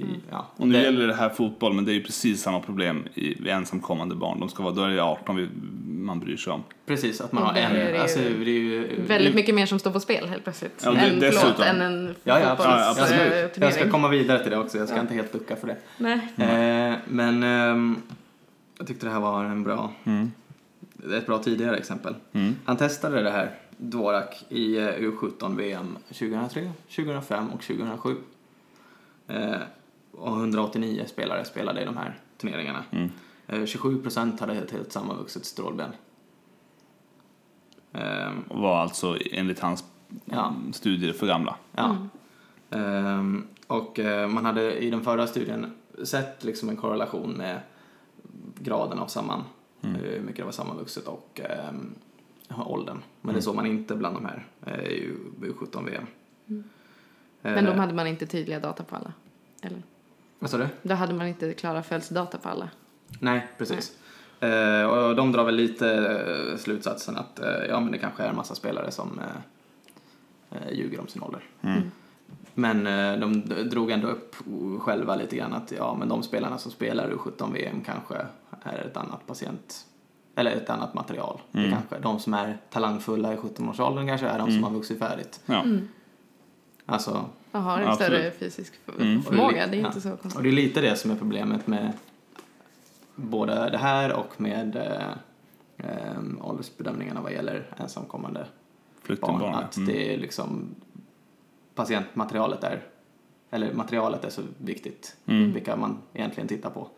[0.00, 0.46] i, i ja.
[0.56, 3.34] Och nu det, gäller det här fotboll, men det är ju precis samma problem i,
[3.34, 4.40] vid ensamkommande barn.
[4.40, 5.48] De ska vara, då är det 18 vi,
[5.88, 6.62] man bryr sig om.
[6.86, 9.66] Precis, att man har en, är det ju alltså det är ju Väldigt mycket mer
[9.66, 10.82] som står på spel helt plötsligt.
[10.84, 11.50] Ja, det- än, dessutom.
[11.56, 12.74] förlåt, än en Ja, ja, absolut.
[12.76, 13.32] Ja, absolut.
[13.42, 15.66] Jag, ska, jag ska komma vidare till det också, jag ska inte helt ducka för
[15.66, 15.76] det.
[15.98, 16.18] Nej.
[16.36, 17.96] Eh, men ehm,
[18.78, 20.30] jag tyckte det här var en bra, Mm.
[21.16, 22.14] ett bra tidigare exempel.
[22.32, 22.54] Mm.
[22.64, 28.16] Han testade det här, Dvorak, i eh, U17-VM 2003, 2005 och 2007.
[29.28, 29.50] Eh,
[30.12, 32.84] och 189 spelare spelade i de här turneringarna.
[32.90, 33.10] Mm.
[33.46, 35.90] Eh, 27 procent hade ett helt sammanvuxet strålben.
[37.92, 39.84] Ehm, Och var alltså enligt hans
[40.24, 40.54] Ja.
[40.72, 41.56] studier för gamla.
[41.72, 41.96] Ja.
[42.70, 45.72] Ehm, och eh, man hade i den förra studien
[46.04, 47.60] sett liksom en korrelation med
[48.58, 49.42] graden av samman,
[49.80, 51.94] hur mycket det var sammanvuxet och ehm,
[52.66, 52.98] åldern.
[53.20, 56.06] Men det såg man inte bland de här eh, i U17-VM.
[57.42, 59.12] Men de hade man inte tydliga data på alla?
[59.62, 59.82] Eller?
[60.42, 60.68] Vad sa du?
[60.82, 62.68] Då hade man inte klara födelsedata på alla?
[63.18, 63.96] Nej, precis.
[64.40, 65.90] Eh, och de drar väl lite
[66.52, 70.72] eh, slutsatsen att eh, ja, men det kanske är en massa spelare som eh, eh,
[70.72, 71.42] ljuger om sin ålder.
[71.62, 71.90] Mm.
[72.54, 74.36] Men eh, de drog ändå upp
[74.80, 78.14] själva lite grann att ja, men de spelarna som spelar U17-VM kanske
[78.62, 79.86] är ett annat patient
[80.34, 81.40] eller ett annat material.
[81.52, 81.70] Det Mm.
[81.70, 85.40] kanske, de som är talangfulla i 17-årsåldern kanske är de som har vuxit färdigt.
[85.46, 85.64] Ja.
[86.86, 88.12] Alltså, Och har en Absolut.
[88.20, 89.22] större fysisk Mm.
[89.22, 89.66] förmåga.
[89.66, 89.86] Det är Ja.
[89.86, 90.42] inte så Och konstigt.
[90.42, 91.92] det är lite det som är problemet med
[93.16, 95.10] både det här och med eh,
[95.90, 98.48] eh, åldersbedömningarna vad gäller ensamkommande barn.
[99.02, 99.54] Flyktingbarn.
[99.54, 99.88] Att Mm.
[99.88, 100.74] det är liksom
[101.74, 102.82] patientmaterialet är,
[103.50, 105.16] eller materialet är så viktigt.
[105.26, 105.52] Mm.
[105.52, 106.88] Vilka man egentligen tittar på.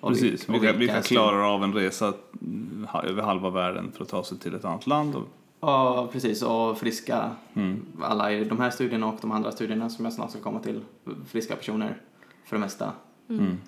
[0.00, 4.02] Och Precis, vilka- och vilka, vilka klarar av en resa mm, över halva världen för
[4.02, 5.14] att ta sig till ett annat land?
[5.14, 5.28] Och,
[5.60, 6.42] Ja, precis.
[6.42, 7.86] Och friska, mm.
[8.00, 10.80] alla i de här studierna och de andra studierna som jag snart ska komma till,
[11.26, 11.96] friska personer
[12.44, 12.92] för det mesta.
[13.28, 13.58] Mm.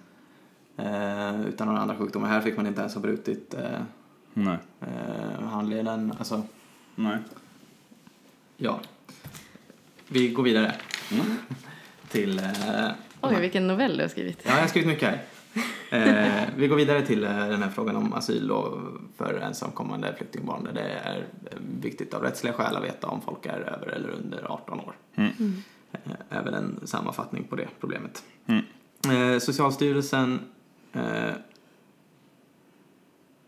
[0.76, 2.28] Eh, utan några andra sjukdomar.
[2.28, 3.80] Här fick man inte ens ha brutit eh,
[4.34, 4.58] Nej.
[4.80, 6.14] eh, handleden.
[6.18, 6.42] Alltså,
[6.94, 7.18] Nej.
[8.56, 8.80] ja.
[10.08, 10.74] Vi går vidare.
[12.08, 12.38] Till...
[12.38, 14.40] Eh, Oj, vilken novell du har skrivit.
[14.44, 15.22] Ja, jag har skrivit mycket här.
[15.92, 18.78] Eh, vi går vidare till eh, den här frågan om asyl och
[19.16, 21.26] för ensamkommande flyktingbarn där det är
[21.80, 24.96] viktigt av rättsliga skäl att veta om folk är över eller under 18 år.
[25.14, 25.32] Mm.
[25.92, 28.24] Eh, även en sammanfattning på det problemet.
[28.46, 29.32] Mm.
[29.32, 30.40] Eh, Socialstyrelsen
[30.92, 31.32] eh,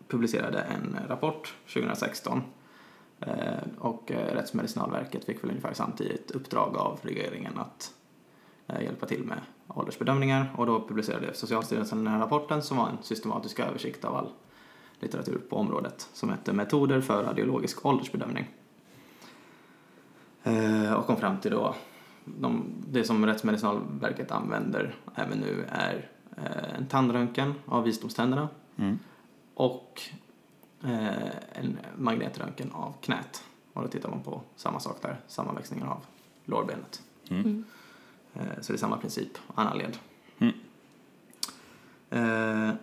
[0.08, 2.42] publicerade en rapport 2016
[3.20, 3.32] eh,
[3.78, 7.92] och Rättsmedicinalverket fick väl ungefär samtidigt uppdrag av regeringen att
[8.66, 9.38] eh, hjälpa till med
[9.68, 14.28] åldersbedömningar och då publicerade Socialstyrelsen den här rapporten som var en systematisk översikt av all
[15.00, 18.50] litteratur på området som hette Metoder för radiologisk åldersbedömning.
[20.42, 21.74] Eh, och kom fram till då
[22.24, 28.98] de, det som Rättsmedicinalverket använder även nu är eh, en tandröntgen av visdomständerna Mm.
[29.54, 30.02] och
[30.84, 33.44] eh, en magnetröntgen av knät.
[33.72, 36.04] Och då tittar man på samma sak där, sammanväxningen av
[36.44, 37.02] lårbenet.
[37.30, 37.64] Mm.
[38.34, 39.96] Eh, så det är samma princip, annan led.
[40.38, 40.54] Mm.
[42.10, 42.74] Eh,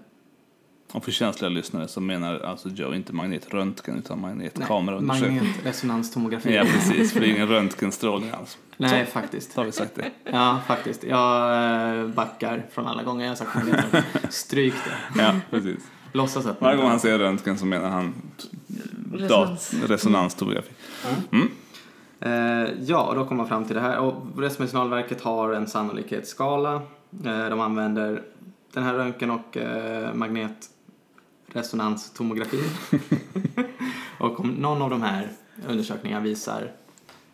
[0.92, 5.38] Och för känsliga lyssnare så menar alltså Joe inte magnetröntgen utan magnetkameraundersökning.
[5.38, 6.56] magnetresonanstomografi.
[6.56, 7.14] Ja, precis.
[7.14, 8.58] För det är ingen röntgenstrålning alls.
[8.78, 9.52] Nej, faktiskt.
[9.52, 10.12] Så har vi sagt det.
[10.24, 11.04] Ja, faktiskt.
[11.04, 14.06] Jag eh, backar från alla gånger jag har sagt magnetresonans.
[14.36, 14.74] Stryk
[15.14, 15.22] det.
[15.22, 15.84] Ja, precis.
[16.14, 18.14] Låtsas att Varje gång han säger röntgen så menar han
[19.88, 20.70] resonanstomografi.
[21.06, 21.40] Eh,
[22.79, 23.97] ja, och då kommer man fram till det här.
[23.99, 26.73] Och Rättsmedicinalverket har en sannolikhetsskala.
[27.25, 28.23] Eh, de använder
[28.73, 32.60] den här röntgen och eh, magnetresonanstomografi.
[34.19, 35.27] och om någon av de här
[35.67, 36.71] undersökningarna visar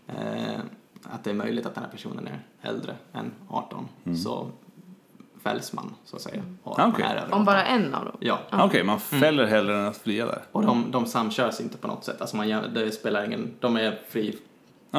[0.07, 0.59] eh,
[1.03, 3.87] att det är möjligt att den här personen är äldre än 18
[4.23, 4.49] så
[5.43, 6.43] fälls man, så att säga.
[6.63, 7.45] Ah, över Om 18.
[7.45, 8.17] bara en av dem?
[8.19, 8.39] Ja.
[8.51, 10.41] Okej, man fäller hellre än att fria där.
[10.51, 12.21] Och de, de samkörs inte på något sätt.
[12.21, 14.37] Alltså man, gör- det spelar ingen, de är fri,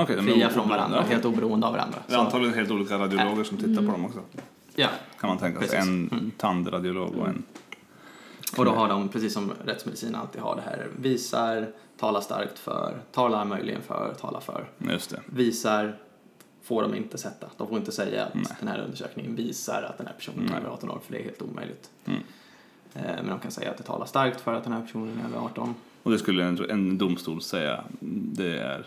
[0.00, 1.98] Är fria från varandra, helt oberoende av varandra.
[2.06, 4.20] Det är antagligen helt olika radiologer som tittar på dem också.
[4.74, 4.88] Ja,
[5.20, 5.68] Kan man tänka sig.
[5.68, 5.88] Precis.
[5.88, 7.42] En tandradiolog och en...
[8.58, 12.94] och då har de, precis som rättsmedicin alltid har det här, visar, talar starkt för,
[13.12, 14.64] talar möjligen för, talar för.
[14.78, 15.20] Just det.
[15.26, 15.96] Visar
[16.62, 17.46] får de inte sätta.
[17.56, 18.44] De får inte säga att Nej.
[18.60, 21.24] den här undersökningen visar att den här personen är över 18 år, för det är
[21.24, 21.90] helt omöjligt.
[22.04, 22.20] Mm.
[22.94, 25.28] Eh, Men de kan säga att det talar starkt för att den här personen är
[25.28, 25.74] över 18.
[26.02, 27.84] Och det skulle en, en domstol säga.
[28.00, 28.86] Det är...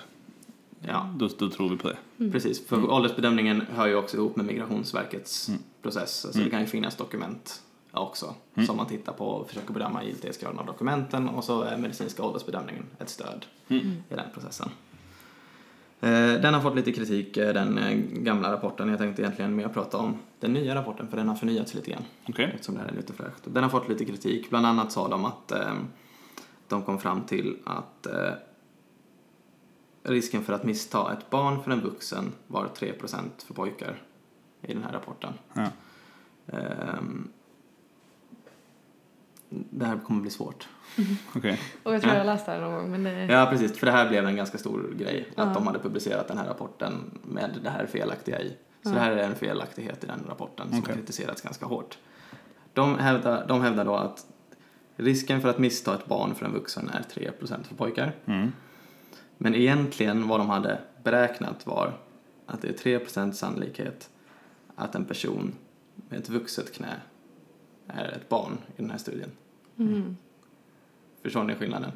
[0.88, 2.32] Ja, Då, då tror vi på det.
[2.32, 2.68] precis.
[2.68, 5.62] För åldersbedömningen hör ju också ihop med Migrationsverkets Mm.
[5.82, 6.20] process.
[6.20, 6.44] Så Mm.
[6.46, 7.62] det kan ju finnas dokument
[7.92, 8.68] också Mm.
[8.68, 12.86] som man tittar på och försöker bedöma giltighetsgraden av dokumenten och så är medicinska åldersbedömningen
[13.00, 13.88] ett stöd Mm.
[14.10, 14.70] i den processen.
[16.02, 16.10] Eh,
[16.42, 18.90] Den har fått lite kritik, eh, den eh, gamla rapporten.
[18.90, 22.04] Jag tänkte egentligen mer prata om den nya rapporten för den har förnyats lite grann
[22.30, 22.52] Okej.
[22.54, 23.42] eftersom det här är lite fräscht.
[23.44, 24.50] Den har fått lite kritik.
[24.50, 25.52] Bland annat sa de att
[26.68, 28.08] de kom fram till att
[30.04, 34.02] risken för att missta ett barn för en vuxen var 3% för pojkar
[34.62, 35.34] i den här rapporten.
[35.54, 35.68] Ja.
[36.58, 37.32] Ehm,
[39.50, 40.68] det här kommer bli svårt.
[41.36, 41.60] Okej.
[41.84, 42.20] Och jag tror Ja.
[42.20, 42.92] jag har läst det någon gång.
[42.92, 43.26] Men det...
[43.34, 43.78] Ja, precis.
[43.80, 45.28] För det här blev en ganska stor grej.
[45.36, 45.54] Att Ja.
[45.54, 48.50] de hade publicerat den här rapporten med det här felaktiga i.
[48.84, 48.94] Så Ja.
[48.94, 51.98] det här är en felaktighet i den rapporten som har kritiserats ganska hårt.
[52.74, 54.26] De hävdar, de hävdar då att
[54.96, 58.12] risken för att missta ett barn för en vuxen är 3% för pojkar.
[58.26, 58.52] Mm.
[59.42, 61.94] Men egentligen vad de hade beräknat var
[62.46, 64.10] att det är 3% sannolikhet
[64.76, 65.54] att en person
[66.10, 66.96] med ett vuxet knä
[67.88, 69.32] är ett barn i den här studien.
[69.78, 70.18] Mm.
[71.24, 71.92] Förstår ni skillnaden?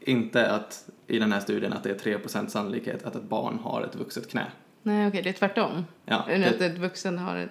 [0.00, 3.82] Inte att i den här studien att det är 3% sannolikhet att ett barn har
[3.82, 4.46] ett vuxet knä.
[4.82, 5.84] Nej, okej, det är tvärtom.
[6.04, 7.50] Ja, Än att det, ett vuxen har ett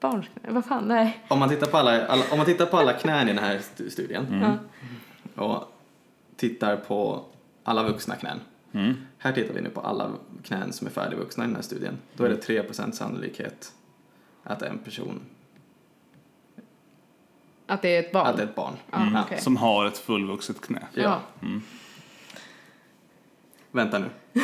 [0.00, 0.52] barns knä.
[0.52, 1.24] Vad fan, nej.
[1.28, 3.58] om, man tittar på alla, alla, om man tittar på alla knän i den här
[3.58, 4.56] stu- studien Ja.
[5.44, 5.72] och
[6.36, 7.24] tittar på
[7.68, 8.40] alla vuxna knän.
[8.72, 8.94] Mm.
[9.18, 10.10] Här tittar vi nu på alla
[10.44, 11.98] knän som är färdigvuxna i den här studien.
[12.16, 13.72] Då är det 3% sannolikhet
[14.42, 15.20] att en person,
[17.66, 18.26] Att det är ett barn?
[18.26, 18.74] att det är ett barn.
[18.90, 19.16] Ja, Mm.
[19.26, 19.40] okej.
[19.40, 20.86] Som har ett fullvuxet knä.
[20.94, 21.20] Ja.
[21.42, 21.62] Mm.
[23.70, 24.06] Vänta nu.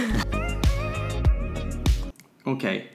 [2.45, 2.93] Okej,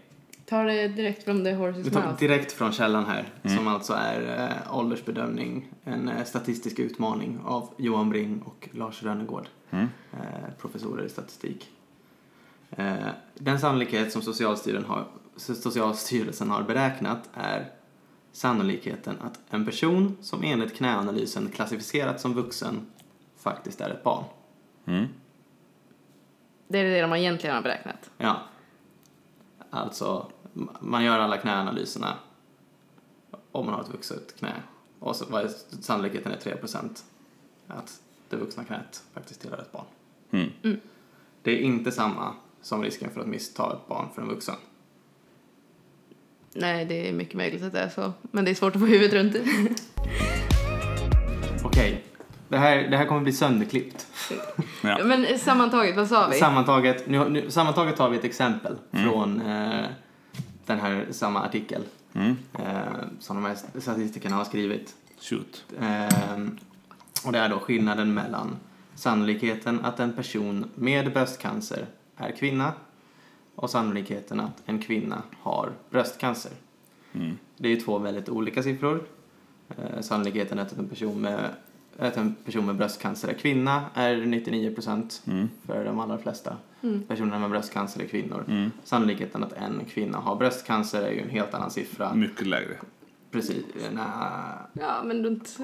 [0.49, 2.19] Tar det direkt från the vi horse's tar mouth.
[2.19, 3.57] direkt från källan här, Mm.
[3.57, 9.47] som alltså är eh, åldersbedömning, en eh, statistisk utmaning av Johan Bring och Lars Rönnegård,
[9.71, 9.87] Mm.
[10.13, 10.19] eh,
[10.61, 11.69] professorer i statistik.
[12.69, 12.93] Eh,
[13.35, 17.71] den sannolikhet som Socialstyrelsen har, Socialstyrelsen har beräknat är
[18.31, 22.87] sannolikheten att en person som enligt knäanalysen klassificerats som vuxen
[23.37, 24.23] faktiskt är ett barn.
[24.85, 25.05] Mm.
[26.67, 28.09] Det är det de egentligen har beräknat.
[28.17, 28.37] Ja.
[29.69, 30.31] Alltså,
[30.79, 32.15] man gör alla knäanalyserna
[33.51, 34.53] om man har ett vuxet knä.
[34.99, 35.49] Och så vad är
[35.81, 37.03] sannolikheten är 3%
[37.67, 39.85] att det vuxna knät faktiskt tillhör ett barn.
[40.31, 40.79] Mm.
[41.41, 44.55] Det är inte samma som risken för att missta ett barn för en vuxen.
[46.53, 48.13] Nej, det är mycket möjligt att det är så.
[48.21, 49.43] Men det är svårt att få huvudet runt det.
[51.63, 52.03] Okej,
[52.47, 54.07] det, här, det här kommer bli sönderklippt.
[54.83, 55.03] Ja.
[55.03, 56.39] Men sammantaget, vad sa vi?
[56.39, 59.05] Sammantaget, nu, nu, sammantaget tar vi ett exempel Mm.
[59.05, 59.85] från eh,
[60.69, 62.35] den här samma artikel Mm.
[62.59, 62.83] eh,
[63.19, 64.95] som de här statistikerna har skrivit.
[65.19, 65.65] Shoot.
[65.79, 66.57] Ehm,
[67.25, 68.55] och det är då skillnaden mellan
[68.95, 71.85] sannolikheten att en person med bröstcancer
[72.17, 72.73] är kvinna
[73.55, 76.51] och sannolikheten att en kvinna har bröstcancer.
[77.13, 77.37] Mm.
[77.57, 79.03] Det är ju två väldigt olika siffror.
[79.69, 81.49] Eh, sannolikheten att en person med
[82.07, 85.49] att en person med bröstcancer är kvinna är 99 procent Mm.
[85.67, 87.03] för de allra flesta Mm.
[87.03, 88.45] personerna med bröstcancer är kvinnor.
[88.47, 88.71] Mm.
[88.83, 92.13] Sannolikheten att en kvinna har bröstcancer är ju en helt annan siffra.
[92.13, 92.73] Mycket lägre.
[93.31, 93.63] Precis.
[93.91, 94.03] Nej.
[94.73, 95.57] Ja, men runt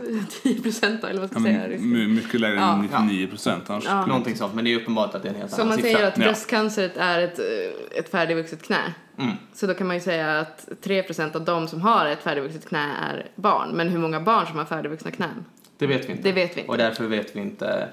[0.44, 1.80] 10 procent då, eller vad ska Ja, jag säga?
[1.82, 2.74] my- mycket lägre Ja.
[2.74, 3.70] än 99 procent.
[3.70, 4.06] Annars Ja.
[4.06, 5.78] Någonting sånt, men det är uppenbart att det är en helt Så om annan man
[5.84, 5.98] siffra.
[5.98, 6.24] säger att Ja.
[6.24, 9.32] bröstcanceret är ett, eh, ett färdigvuxet knä, Mm.
[9.54, 12.66] så då kan man ju säga att 3 procent av de som har ett färdigvuxet
[12.70, 13.70] knä är barn.
[13.74, 15.46] Men hur många barn som har färdigvuxna knän,
[15.78, 16.24] Det vet vi inte.
[16.24, 16.72] det vet vi inte.
[16.72, 17.90] Och därför vet vi inte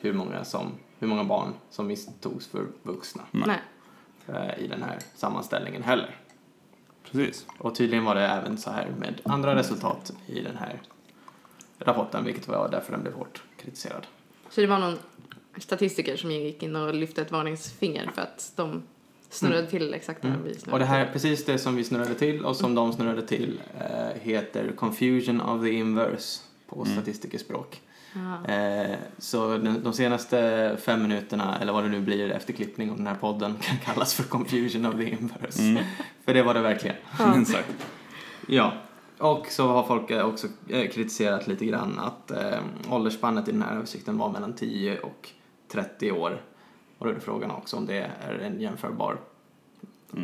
[0.00, 3.60] hur många, som, hur många barn som misstogs för vuxna Nej.
[4.28, 6.16] eh, i den här sammanställningen heller.
[7.10, 7.46] Precis.
[7.58, 10.80] Och tydligen var det även så här med andra resultat i den här
[11.78, 14.06] rapporten, vilket var därför den blev hårt kritiserad.
[14.50, 14.98] Så det var någon
[15.58, 18.82] statistiker som gick in och lyfte ett varningsfinger för att de
[19.30, 20.72] snurrade till exakt när vi snurrade Mm.
[20.72, 21.12] Och det här, till.
[21.12, 25.62] precis det som vi snurrade till och som de snurrade till eh, heter confusion of
[25.62, 27.82] the inverse på statistikerspråk.
[28.14, 28.52] Ja.
[28.54, 32.96] Eh, så den, de senaste fem minuterna, eller vad det nu blir efter klippning av
[32.96, 35.84] den här podden, kan kallas för confusion of the inverse.
[36.24, 36.96] För det var det verkligen.
[37.46, 37.72] Sagt.
[38.48, 38.72] Ja.
[39.18, 42.58] Och så har folk eh, också eh, kritiserat lite grann att eh,
[42.90, 45.30] åldersspannet i den här översikten var mellan 10 och
[45.68, 46.42] 30 år.
[46.98, 49.20] Och då är det frågan också om det är en jämförbar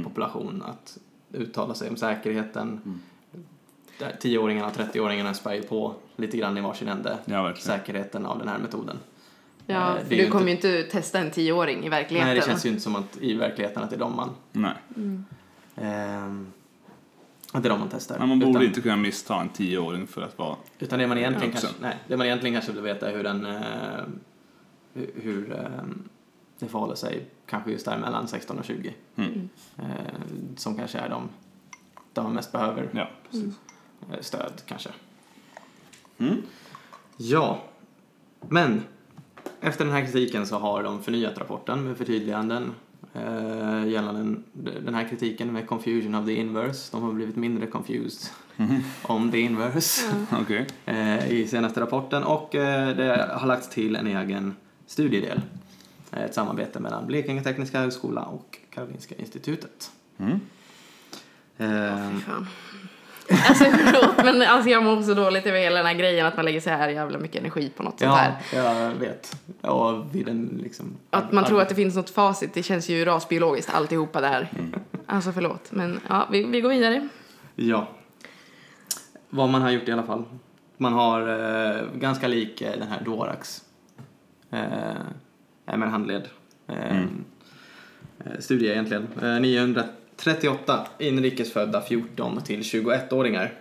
[0.04, 0.98] population att
[1.32, 2.80] uttala sig om säkerheten.
[2.84, 2.92] Där
[4.10, 8.48] 10-åringarna och 30-åringarna spär ju på lite grann i varsin ände Ja, säkerheten av den
[8.48, 8.98] här metoden.
[9.66, 12.28] Ja, Eh, för du kommer ju inte testa en tioåring i verkligheten.
[12.28, 14.72] Nej, det känns ju inte som att i verkligheten att det är de man, Nej.
[15.76, 16.52] ehm,
[17.52, 18.18] att det är de man testar.
[18.18, 20.56] Men man borde Utan- inte kunna missta en tioåring för att vara...
[20.78, 23.46] Utan det man egentligen, kanske, nej, det man egentligen kanske vill veta är hur den
[23.46, 23.62] eh,
[25.14, 25.82] hur, eh,
[26.58, 28.94] det förhåller sig kanske just där mellan 16 och 20.
[29.16, 29.48] Mm.
[29.78, 29.84] Eh,
[30.56, 31.28] som kanske är de
[32.12, 33.44] där man mest behöver Ja, precis.
[33.44, 33.50] eh,
[34.20, 34.90] stöd kanske.
[36.18, 36.42] Mm.
[37.16, 37.62] Ja,
[38.48, 38.82] men
[39.60, 42.72] efter den här kritiken så har de förnyat rapporten med förtydliganden
[43.14, 44.40] eh, gällande
[44.84, 46.92] den, här kritiken med confusion of the inverse.
[46.92, 48.30] De har blivit mindre confused
[49.02, 50.02] om the inverse
[50.40, 50.66] Okej.
[50.84, 55.40] eh, i senaste rapporten och eh, det har lagts till en egen studiedel.
[56.12, 59.90] Eh, Ett samarbete mellan Blekinge Tekniska Högskola och Karolinska Institutet.
[60.18, 60.40] Mm.
[61.58, 62.46] Eh, fan.
[63.48, 66.44] Alltså förlåt, men alltså jag mår så dåligt över hela den här grejen att man
[66.44, 68.36] lägger så här jävla mycket energi på något sånt ja, här.
[68.52, 69.36] jag vet.
[69.60, 70.96] Och vid en liksom...
[71.10, 74.50] Att man tror att det finns något facit, det känns ju rasbiologiskt alltihopa där.
[74.58, 74.74] Mm.
[75.06, 77.08] Alltså förlåt, men ja, vi, vi går vidare.
[77.54, 77.88] Ja.
[79.30, 80.24] Vad man har gjort i alla fall.
[80.76, 83.62] Man har eh, ganska lik eh, den här Dorax.
[84.50, 84.58] Eh,
[85.66, 86.28] MR-handled.
[86.68, 87.04] Eh, eh,
[88.38, 89.08] studie egentligen.
[89.22, 89.40] Eh,
[90.26, 93.52] 938 inrikesfödda 14 till 21-åringar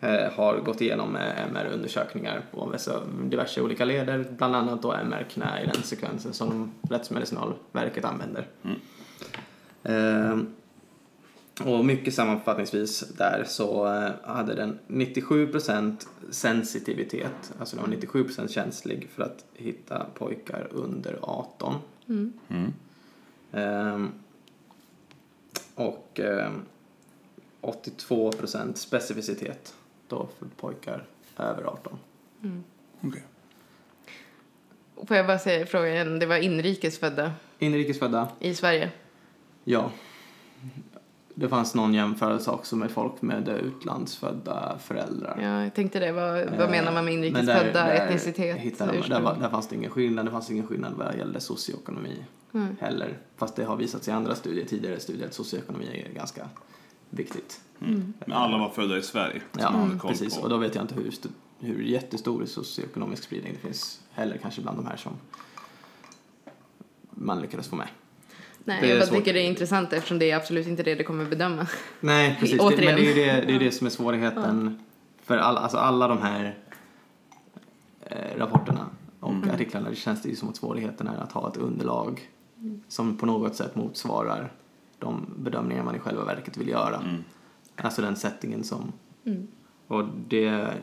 [0.00, 2.74] eh, har gått igenom eh, MR-undersökningar på
[3.22, 8.46] diverse olika leder, bland annat då MR-knä i den sekvensen som Rättsmedicinalverket använder.
[9.82, 10.38] Eh,
[11.64, 19.08] och mycket sammanfattningsvis där så eh, hade den 97% sensitivitet, alltså den var 97% känslig
[19.14, 21.74] för att hitta pojkar under 18.
[22.08, 22.32] Mm.
[22.48, 22.72] Mm.
[23.52, 24.10] Ehm,
[25.74, 26.62] och ehm,
[27.60, 29.74] 82% specificitet
[30.08, 31.04] då för pojkar
[31.38, 31.98] över 18.
[33.00, 33.22] Okej.
[34.94, 38.90] Och Får jag bara säga fråga igen, det var inrikesfödda Inrikesfödda, i Sverige.
[39.64, 39.90] ja.
[41.34, 45.38] Det fanns någon jämförelse också med folk med utlandsfödda föräldrar.
[45.42, 46.12] Ja, jag tänkte det.
[46.12, 49.68] Vad, vad Eh, menar man med inrikesfödda, där- där etnicitet, hittade de, där, där fanns
[49.68, 50.24] det ingen skillnad.
[50.24, 52.24] Det fanns ingen skillnad vad gällde socioekonomi
[52.54, 52.76] Mm.
[52.80, 53.18] heller.
[53.36, 56.48] Fast det har visats i andra studier, tidigare studier, att socioekonomi är ganska
[57.10, 57.60] viktigt.
[57.80, 58.12] Mm.
[58.26, 59.42] Men alla var födda i Sverige.
[59.58, 60.36] Ja, man precis.
[60.36, 60.42] på.
[60.42, 61.12] Och då vet jag inte hur,
[61.60, 65.12] hur jättestor socioekonomisk spridning det finns heller kanske bland de här som
[67.10, 67.88] man lyckades få med.
[68.64, 69.18] Nej, jag bara svårt.
[69.18, 71.66] tycker det är intressant eftersom det är absolut inte det det kommer bedöma.
[72.00, 72.58] Nej, precis.
[72.58, 74.78] Det, men det är ju det, det, är det som är svårigheten
[75.24, 76.58] för all, alltså alla de här
[78.06, 78.86] eh, rapporterna
[79.20, 79.50] och Mm.
[79.50, 79.90] artiklarna.
[79.90, 82.28] Det känns det ju som att svårigheten är att ha ett underlag
[82.88, 84.52] som på något sätt motsvarar
[84.98, 86.96] de bedömningar man i själva verket vill göra.
[86.96, 87.24] Mm.
[87.76, 88.92] Alltså den settingen som...
[89.26, 89.46] Mm.
[89.86, 90.74] Och det är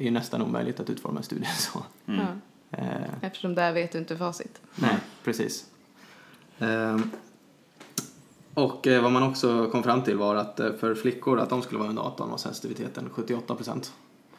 [0.00, 1.84] ju nästan omöjligt att utforma en studie så.
[2.06, 2.20] Mm.
[2.20, 2.26] Ja,
[2.78, 4.60] Eh, eftersom där vet du inte facit.
[4.76, 5.66] Nej, precis.
[6.62, 7.10] Ehm,
[8.54, 11.62] och eh, vad man också kom fram till var att eh, för flickor, att de
[11.62, 13.92] skulle vara under 18 var sensitiviteten 78 procent.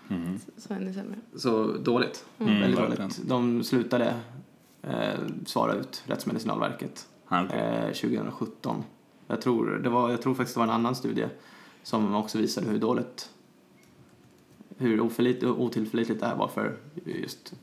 [0.09, 0.39] Mm.
[0.57, 1.15] Så ännu sämre.
[1.35, 2.25] Så dåligt.
[2.39, 3.01] Mm, Väldigt verkligen.
[3.01, 3.29] dåligt.
[3.29, 4.15] De slutade
[4.81, 8.83] eh, svara ut Rättsmedicinalverket eh, 2017.
[9.27, 11.27] Jag tror, det var, jag tror faktiskt det var en annan studie
[11.83, 13.29] som också visade hur dåligt
[14.77, 17.53] hur otillförlitligt det här var för just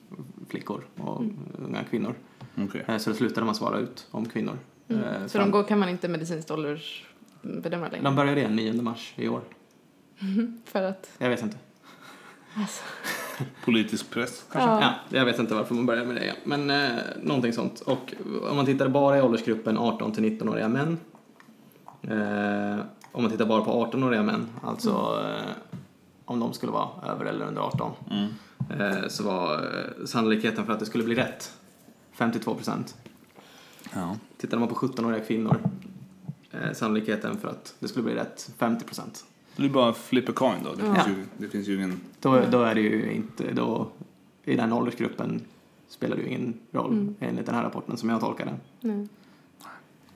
[0.49, 1.25] flickor och
[1.65, 2.15] unga kvinnor.
[2.59, 2.85] Okej.
[2.89, 4.59] Eh, Så då slutade man svara ut om kvinnor.
[4.89, 5.29] Eh, Mm.
[5.29, 8.05] Så fram- de går, kan man inte medicinskt åldersbedöma längre?
[8.05, 9.41] de började det 9 mars i år.
[10.65, 11.11] För att...
[11.19, 11.57] Jag vet inte.
[12.55, 12.83] Alltså,
[13.65, 14.71] Politisk press kanske?
[14.71, 14.81] ja.
[15.09, 16.35] Ja, jag vet inte varför man började med det.
[16.45, 17.81] Men eh, någonting sånt.
[17.81, 18.15] Och
[18.51, 20.99] om man tittar bara i åldersgruppen 18 till 19-åriga män.
[22.03, 25.53] Eh, om man tittar bara på 18-åriga män, alltså eh,
[26.25, 27.93] om de skulle vara över eller under 18.
[28.11, 28.29] Mm.
[28.81, 31.53] Eh, så var eh, sannolikheten för att det skulle bli rätt
[32.21, 32.97] 52 procent.
[33.95, 34.17] Ja.
[34.37, 35.57] Tittar man på 17-åriga kvinnor,
[36.51, 39.25] eh, sannolikheten för att det skulle bli rätt 50 procent.
[39.57, 40.75] Det är bara flip a coin då.
[40.75, 40.95] Det, Ja.
[40.95, 42.01] finns, ju, det finns ju ingen...
[42.21, 43.89] Då, då är det ju inte, då
[44.45, 45.41] i den åldersgruppen
[45.89, 47.15] spelar det ju ingen roll Mm.
[47.21, 49.09] enligt den här rapporten som jag tolkar den.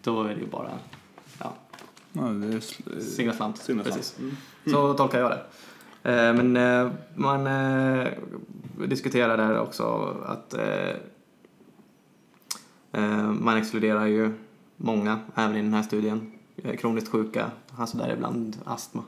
[0.03, 0.71] Då är det ju bara
[1.39, 1.55] ja,
[2.13, 3.59] Ja, det är sl- singla slant.
[3.59, 3.97] Singla slant.
[3.97, 4.19] Precis.
[4.73, 5.43] Så tolkar jag det.
[6.13, 8.09] Eh, Men eh, man eh,
[8.89, 9.85] diskuterar där också
[10.27, 10.55] att
[13.41, 14.33] man exkluderar ju
[14.77, 19.03] många, även i den här studien, eh, kroniskt sjuka, alltså däribland astma.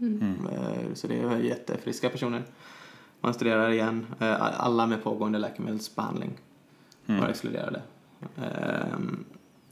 [0.00, 0.34] Mm.
[0.52, 2.42] Eh, Så det är jättefriska personer.
[3.20, 6.30] Man studerar igen, eh, alla med pågående läkemedelsbehandling
[7.06, 7.20] Mm.
[7.20, 7.82] var exkluderade.
[8.36, 9.24] Ehm,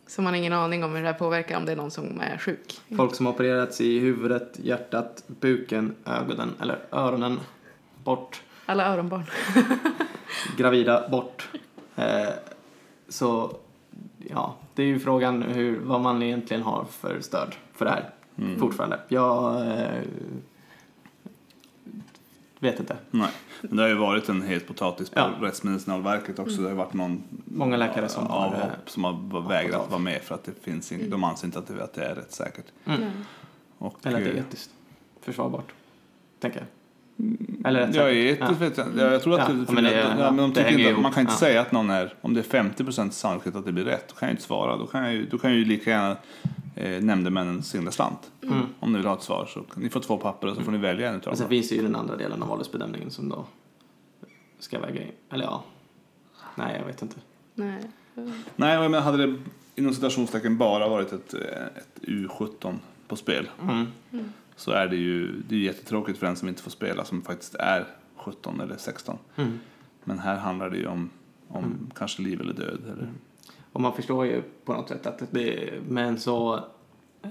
[0.06, 2.20] Så man har ingen aning om hur det här påverkar om det är någon som
[2.20, 2.80] är sjuk.
[2.96, 7.40] Folk som opererats i huvudet, hjärtat, buken, ögonen eller öronen
[8.04, 8.42] bort.
[8.66, 9.22] Alla öronbarn.
[10.56, 11.48] Gravida bort.
[13.08, 13.56] Så
[14.18, 18.10] ja, det är ju frågan hur, vad man egentligen har för stöd för det här
[18.38, 18.58] Mm.
[18.60, 19.00] fortfarande.
[19.08, 20.02] Jag eh,
[22.58, 22.96] vet inte.
[23.10, 23.30] Nej,
[23.60, 25.30] men det har ju varit en het potatis på Ja.
[25.40, 26.62] Rättsmedicinalverket också.
[26.62, 29.90] Det har varit någon Många läkare som har, avhopp eh, som har vägrat av.
[29.90, 32.14] vara med för att det finns ing- de anser inte att det, att det är
[32.14, 32.64] rättssäkert.
[32.84, 33.10] Mm.
[33.78, 34.70] Och, Eller att det är eh, etiskt
[35.20, 35.72] försvarbart,
[36.40, 36.66] tänker jag.
[37.64, 38.42] Eller rätt Ja, säkert.
[38.42, 39.12] etiskt vet jag.
[39.12, 40.64] Jag tror att Ja, det, för men det- det, ja, ja, men de det tycker
[40.64, 41.02] hänger inte, ihop.
[41.02, 41.36] man kan inte Ja.
[41.38, 44.28] säga att någon är, om det är 50% sannolikhet att det blir rätt, då kan
[44.28, 44.76] jag inte svara.
[44.76, 46.16] Då kan jag ju, då kan jag ju lika gärna
[46.74, 48.30] eh, nämndemännen singla slant.
[48.42, 48.58] Mm.
[48.80, 50.78] Om ni vill ha ett svar så ni får två papper och så får ni
[50.78, 51.50] välja en utav Men sen dem.
[51.50, 53.44] finns det ju den andra delen av åldersbedömningen som då
[54.58, 55.12] ska väga in.
[55.30, 55.64] Eller ja,
[56.54, 57.16] nej jag vet inte.
[57.54, 57.78] Nej.
[58.56, 59.34] Nej, men hade det
[59.74, 61.40] inom citationstecken bara varit ett, eh,
[61.76, 62.74] ett U17
[63.08, 63.86] på spel Mm.
[64.58, 67.54] Så är det ju det är jättetråkigt för den som inte får spela som faktiskt
[67.54, 67.86] är
[68.16, 69.18] 17 eller 16.
[69.36, 69.58] Mm.
[70.04, 71.10] Men här handlar det ju om,
[71.48, 71.90] om Mm.
[71.94, 72.80] kanske liv eller död.
[72.84, 73.08] Eller,
[73.72, 76.54] Och man förstår ju på något sätt att det med en så
[77.22, 77.30] eh,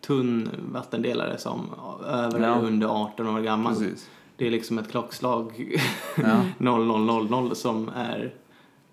[0.00, 1.66] tunn vattendelare som
[2.06, 2.46] över Ja.
[2.56, 3.74] eller under 18 år gammal.
[3.74, 4.10] Precis.
[4.36, 5.76] Det är liksom ett klockslag
[6.16, 6.42] Ja.
[6.58, 8.34] 0000 som är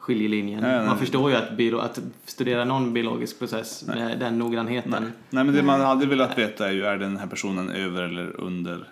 [0.08, 0.64] skiljelinjen.
[0.64, 0.86] Ja, nej.
[0.86, 3.96] man förstår ju att, biolo- att studera någon biologisk process Nej.
[4.06, 4.92] med den noggrannheten.
[4.92, 5.02] Nej.
[5.30, 8.40] Nej, men det man hade velat veta är ju, är den här personen över eller
[8.42, 8.88] under,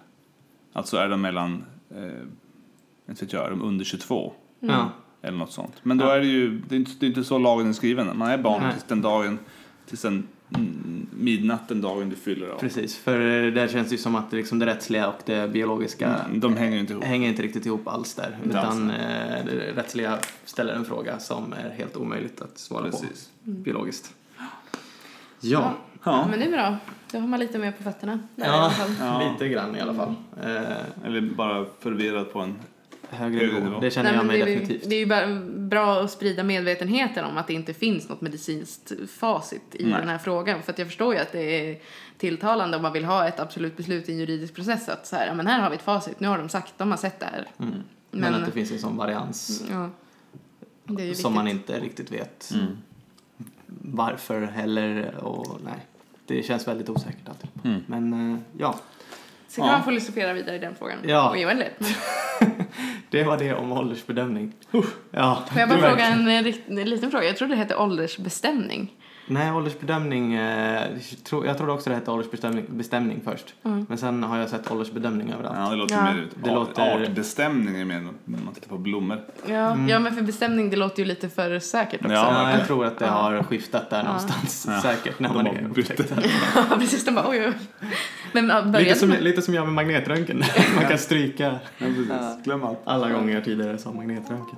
[0.74, 1.64] alltså är de mellan,
[1.96, 4.34] eh, inte vet jag, är de under 22?
[4.60, 4.90] Ja.
[5.22, 5.74] Eller något sånt.
[5.84, 6.16] Men då Ja.
[6.16, 8.18] är det ju, det är inte, det är inte så lagen är skriven.
[8.18, 8.72] Man är barn Nej.
[8.74, 9.40] tills den dagen,
[9.90, 10.28] tills den mm,
[11.12, 12.60] midnatt den dagen du fyller av.
[12.60, 13.20] Precis, för
[13.52, 16.58] där känns det ju som att det, liksom det rättsliga och det biologiska Mm, De
[16.58, 17.04] hänger inte ihop.
[17.04, 18.38] hänger inte riktigt ihop alls där.
[18.44, 23.30] Inte Utan eh, det rättsliga ställer en fråga som är helt omöjligt att svara Precis.
[23.46, 24.14] på biologiskt.
[25.42, 26.28] Ja, Ja.
[26.30, 26.78] Men det är bra.
[27.12, 28.20] Då har man lite mer på fötterna.
[28.36, 28.54] Där i Ja.
[28.54, 28.90] alla fall.
[29.00, 29.32] Ja.
[29.32, 30.14] lite grann i alla fall.
[30.44, 32.56] Eh, Eller bara förvirrad på en...
[33.10, 33.80] högre nivå, nivå.
[33.80, 34.90] det känner Nej, jag mig det, är, ju- definitivt.
[34.90, 35.28] det är ju bara
[35.70, 40.00] bra att sprida medvetenheten om att det inte finns något medicinskt facit i Nej.
[40.00, 40.64] den här frågan.
[40.64, 41.80] För att jag förstår ju att det är
[42.18, 44.90] tilltalande om man vill ha ett absolut beslut i en juridisk process.
[44.90, 46.98] Att så här, men här har vi ett facit, nu har de sagt, de har
[46.98, 47.48] sett det här.
[47.60, 47.72] Mm.
[48.12, 49.90] Men, Men- att det finns en sån varians Ja.
[50.88, 51.70] Det är ju som man viktigt.
[51.70, 52.78] inte riktigt vet Mm.
[53.68, 55.86] varför heller och nej.
[56.28, 57.50] Det känns väldigt osäkert alltid.
[57.64, 57.82] Mm.
[57.88, 58.76] Men eh, ja,
[59.48, 59.72] Så kan Ja.
[59.72, 60.98] man filosofera vidare i den frågan.
[61.04, 61.30] Ja.
[61.30, 61.38] Och.
[62.40, 62.54] Men
[63.10, 64.54] det var det om åldersbedömning.
[65.12, 67.26] Ja, Får jag bara fråga en, en liten fråga?
[67.26, 68.92] Jag trodde det hette åldersbestämning.
[69.28, 70.34] Nej, åldersbedömning.
[70.34, 70.82] Eh,
[71.24, 73.54] tro, jag trodde också det hette åldersbestämning bestämning först.
[73.66, 73.86] Mm.
[73.90, 75.56] Men sen har jag sett åldersbedömning överallt.
[75.60, 76.04] Ja, det låter Ja.
[76.04, 76.30] mer ut.
[76.44, 79.20] Det art, låter- Artbestämning är mer när man tittar på blommor.
[79.46, 79.90] Ja, Mm.
[79.90, 82.14] ja, men för bestämning det låter ju lite för säkert också.
[82.14, 82.50] Ja.
[82.52, 84.04] Ja, jag tror att det har skiftat där Ja.
[84.04, 84.82] någonstans Ja.
[84.82, 85.90] säkert när De man har är bytt.
[86.00, 86.14] upptäckt.
[86.70, 87.06] Ja, precis.
[87.06, 87.54] De bara oj, oj.
[88.32, 90.44] Men Lite som, lite som jag med magnetröntgen.
[90.76, 92.08] Man kan stryka Ja, precis.
[92.10, 92.38] Ja.
[92.44, 92.80] Glöm allt.
[92.86, 94.56] alla gånger jag tidigare sa magnetröntgen.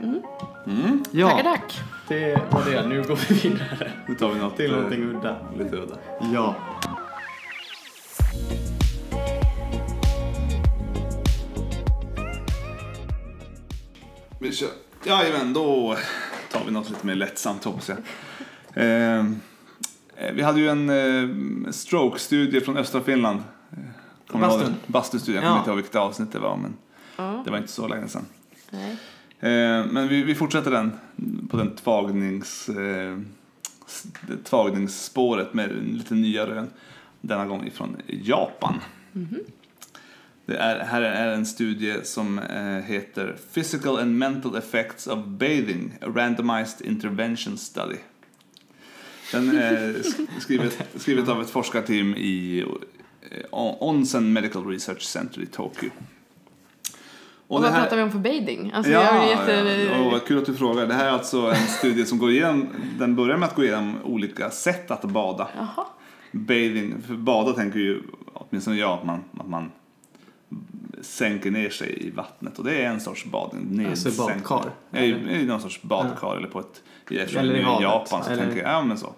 [0.00, 0.22] Mm.
[0.66, 1.04] Mm.
[1.04, 1.80] Tackar, Ja, tack.
[2.08, 2.86] det var det.
[2.88, 5.36] Nu går vi vidare Nu tar vi något till eh, någonting udda.
[5.58, 5.96] lite udda.
[6.34, 6.54] Ja.
[14.38, 14.68] Vi kör.
[15.04, 15.96] Jajamän, då
[16.52, 17.98] tar vi något lite mer lättsamt hoppas jag.
[18.84, 19.18] Eh,
[20.16, 23.42] eh, vi hade ju en eh, stroke-studie från östra Finland.
[24.32, 24.74] Bastun.
[24.86, 25.48] Bastustudien, jag Ja.
[25.48, 26.76] kommer inte ihåg vilket avsnitt det var men
[27.16, 28.26] Ja, det var inte så länge sedan.
[28.70, 28.96] nej.
[29.40, 30.92] Eh, men vi, vi fortsätter den
[31.50, 33.18] på den tvagnings, eh,
[34.44, 36.70] tvagningsspåret med lite nya rön.
[37.20, 38.74] Denna gång ifrån Japan.
[40.46, 45.92] Det är, här är en studie som eh, heter Physical and Mental Effects of Bathing,
[46.00, 47.96] a Randomized Intervention Study.
[49.32, 52.64] Den är sk- skrivet, skrivet av ett forskarteam i
[53.80, 55.90] Onsen Medical Research Center i Tokyo.
[57.48, 58.72] Och, vad pratar vi om för bathing?
[58.74, 59.52] Alltså, ja, jätte...
[59.52, 60.10] ja.
[60.10, 60.86] Vad kul att du frågar.
[60.86, 62.68] Det här är alltså en studie som går igenom,
[62.98, 65.48] den börjar med att gå igenom olika sätt att bada.
[65.56, 65.86] Jaha.
[66.32, 69.70] Bathing, för bada tänker ju åtminstone jag att man, att man
[71.00, 73.86] sänker ner sig i vattnet och det är en sorts badning.
[73.90, 74.70] Alltså badkar?
[74.90, 76.82] Ja, i, i någon sorts badkar eller på ett...
[77.10, 79.12] Eller i är i havet, Japan så eller- tänker jag, ja men så.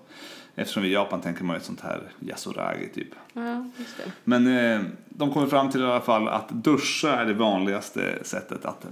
[0.58, 3.08] Eftersom vi i Japan tänker man ju ett sånt här yasuragi typ.
[3.32, 4.12] Ja, just det.
[4.24, 8.64] Men eh, de kommer fram till i alla fall att duscha är det vanligaste sättet
[8.64, 8.86] att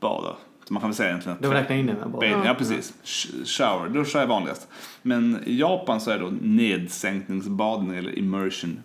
[0.00, 0.36] bada.
[0.64, 2.42] Så man kan väl säga egentligen att Du räknar in den baden?
[2.44, 2.94] ja precis.
[3.04, 4.68] Sh- Shower, duscha är vanligast.
[5.02, 8.82] Men i Japan så är det då nedsänkningsbadning eller immersion.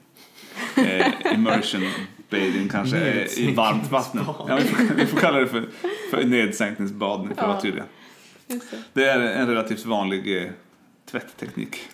[0.78, 1.82] Eh, immersion
[2.30, 4.22] bathing kanske är i varmt vatten.
[4.48, 5.66] Ja, vi, får, vi får kalla det för,
[6.12, 7.84] för nedsänkningsbadning för att vara tydliga.
[8.94, 10.50] Det är en relativt vanlig eh,
[11.06, 11.90] tvättteknik,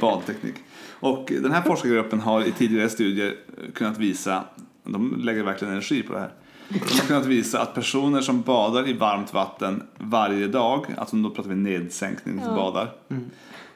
[0.00, 0.54] badteknik.
[1.00, 3.36] Och den här forskargruppen har i tidigare studier
[3.74, 4.44] kunnat visa,
[4.84, 6.32] de lägger verkligen energi på det här,
[6.68, 11.30] de har kunnat visa att personer som badar i varmt vatten varje dag, alltså då
[11.30, 12.92] pratar vi nedsänkningsbadar,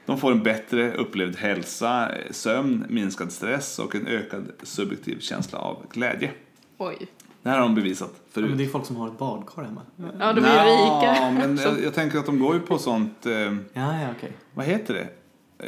[0.06, 5.86] de får en bättre upplevd hälsa, sömn, minskad stress och en ökad subjektiv känsla av
[5.90, 6.30] glädje.
[6.78, 7.06] Oj.
[7.42, 8.48] Det här har de bevisat Ja, förut.
[8.48, 9.80] men det är folk som har ett badkar hemma.
[10.18, 11.30] Ja, de är ju rika.
[11.30, 14.32] men jag, jag tänker att de går ju på sånt, eh, Ja, ja, okej.
[14.54, 15.08] vad heter det?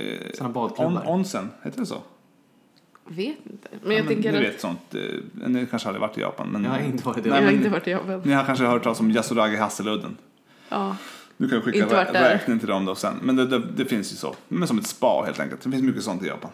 [0.00, 1.02] Eh, Såna on, badklubbar.
[1.10, 2.02] onsen, heter det så?
[3.08, 3.68] Vet inte.
[3.82, 4.44] Men Ja, jag tänker ni att...
[4.44, 7.28] vet sånt, eh, ni kanske aldrig varit i Japan men Jag har inte varit i
[7.28, 8.20] Nej, jag har men- inte varit i Japan.
[8.24, 10.16] ni har kanske hört talas om Yasuragi Hasseludden.
[10.68, 10.96] Ja.
[11.36, 12.28] Du kan skicka rä- där.
[12.30, 13.14] räkning till dem då sen.
[13.22, 14.34] Men det, det, det finns ju så.
[14.48, 15.60] Men som ett spa helt enkelt.
[15.62, 16.50] Det finns mycket sånt i Japan.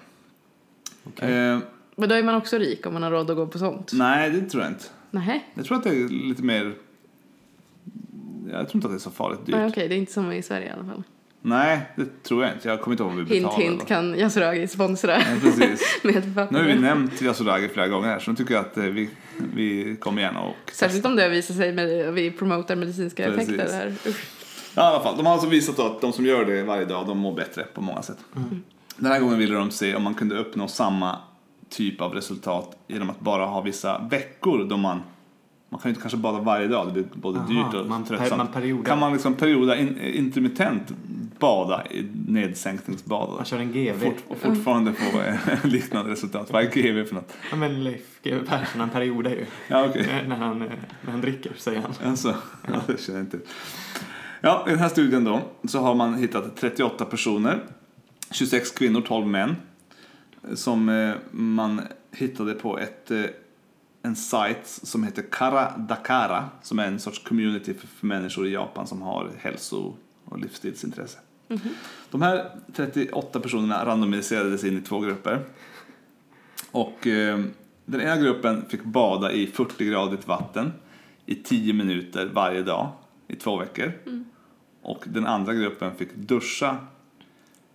[1.05, 1.33] Okej.
[1.35, 1.59] Eh,
[1.97, 3.91] Men då är man också rik om man har råd att gå på sånt.
[3.95, 4.85] nej, det tror jag inte.
[5.11, 5.47] Nej.
[5.55, 6.75] Jag tror att det är lite mer...
[8.51, 9.55] Jag tror inte att det är så farligt dyrt.
[9.57, 11.03] Nej, okej, det är inte som i Sverige i alla fall.
[11.43, 12.69] Nej, det tror jag inte.
[12.69, 13.71] Jag kommer inte ihåg vad vi Hint, betalade.
[13.71, 16.01] hint kan Yasuragi sponsra Ja, precis.
[16.05, 18.85] med Nu har vi nämnt Yasuragi flera gånger här så nu tycker jag att eh,
[18.85, 19.11] vi,
[19.55, 23.49] vi kommer gärna och Särskilt om det visar sig med vi promotar medicinska Precis.
[23.49, 23.95] effekter här.
[24.07, 24.25] Usch.
[24.75, 25.17] Ja, i alla fall.
[25.17, 27.81] De har alltså visat att de som gör det varje dag, de mår bättre på
[27.81, 28.19] många sätt.
[28.97, 31.19] Den här gången ville de se om man kunde uppnå samma
[31.71, 35.01] typ av resultat genom att bara ha vissa veckor då man
[35.73, 38.05] man kan ju inte kanske bada varje dag, det blir både Aha, dyrt och man
[38.05, 38.55] tröttsamt.
[38.55, 38.85] man.
[38.85, 40.93] Kan man liksom perioda in, intermittent
[41.39, 43.99] bada i nedsänkningsbad Man kör en GV.
[43.99, 45.23] fort, och fortfarande få
[45.69, 46.53] liknande resultat?
[46.53, 47.33] Vad är GV för något?
[47.51, 49.47] Ja, men Leif GW Persson, han periodar ju.
[49.69, 49.85] Ja.
[49.85, 50.69] Eh, När, han, eh,
[51.05, 52.11] när han dricker, säger han.
[52.11, 52.35] Alltså,
[52.67, 52.81] ja.
[52.87, 53.39] det känner jag inte.
[54.41, 57.59] Ja, i den här studien då så har man hittat 38 personer,
[58.31, 59.57] 26 kvinnor, 12 män,
[60.55, 61.83] som eh, man
[62.13, 63.25] hittade på ett, eh,
[64.03, 68.53] en sajt som heter Kara Dakara, som är en sorts community för, för människor i
[68.53, 71.19] Japan som har hälso och livsstilsintresse.
[72.11, 75.45] De här 38 personerna randomiserades in i två grupper.
[76.71, 77.41] Och eh,
[77.85, 80.73] den ena gruppen fick bada i 40-gradigt vatten
[81.27, 82.89] i 10 minuter varje dag
[83.29, 83.93] i två veckor.
[84.83, 86.77] Och den andra gruppen fick duscha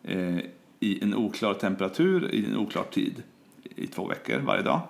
[0.03, 0.37] eh,
[0.79, 3.23] i en oklar temperatur i en oklar tid
[3.75, 4.81] i två veckor varje dag.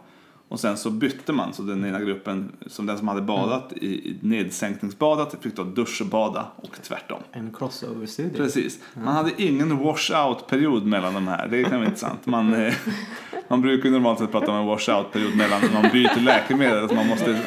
[0.47, 3.87] Och sen så bytte man, så den ena gruppen, som den som hade badat i,
[3.87, 7.19] i nedsänkningsbadat, fick då duschbada och tvärtom.
[7.31, 8.37] En crossover-studie.
[8.37, 8.79] Precis.
[8.93, 11.47] Man hade ingen wash-out-period mellan de här.
[11.47, 12.25] Det kan vara intressant.
[12.25, 12.73] Man, eh,
[13.47, 16.79] man brukar normalt sett prata om en wash-out-period mellan när man byter läkemedel.
[16.79, 17.41] Alltså man måste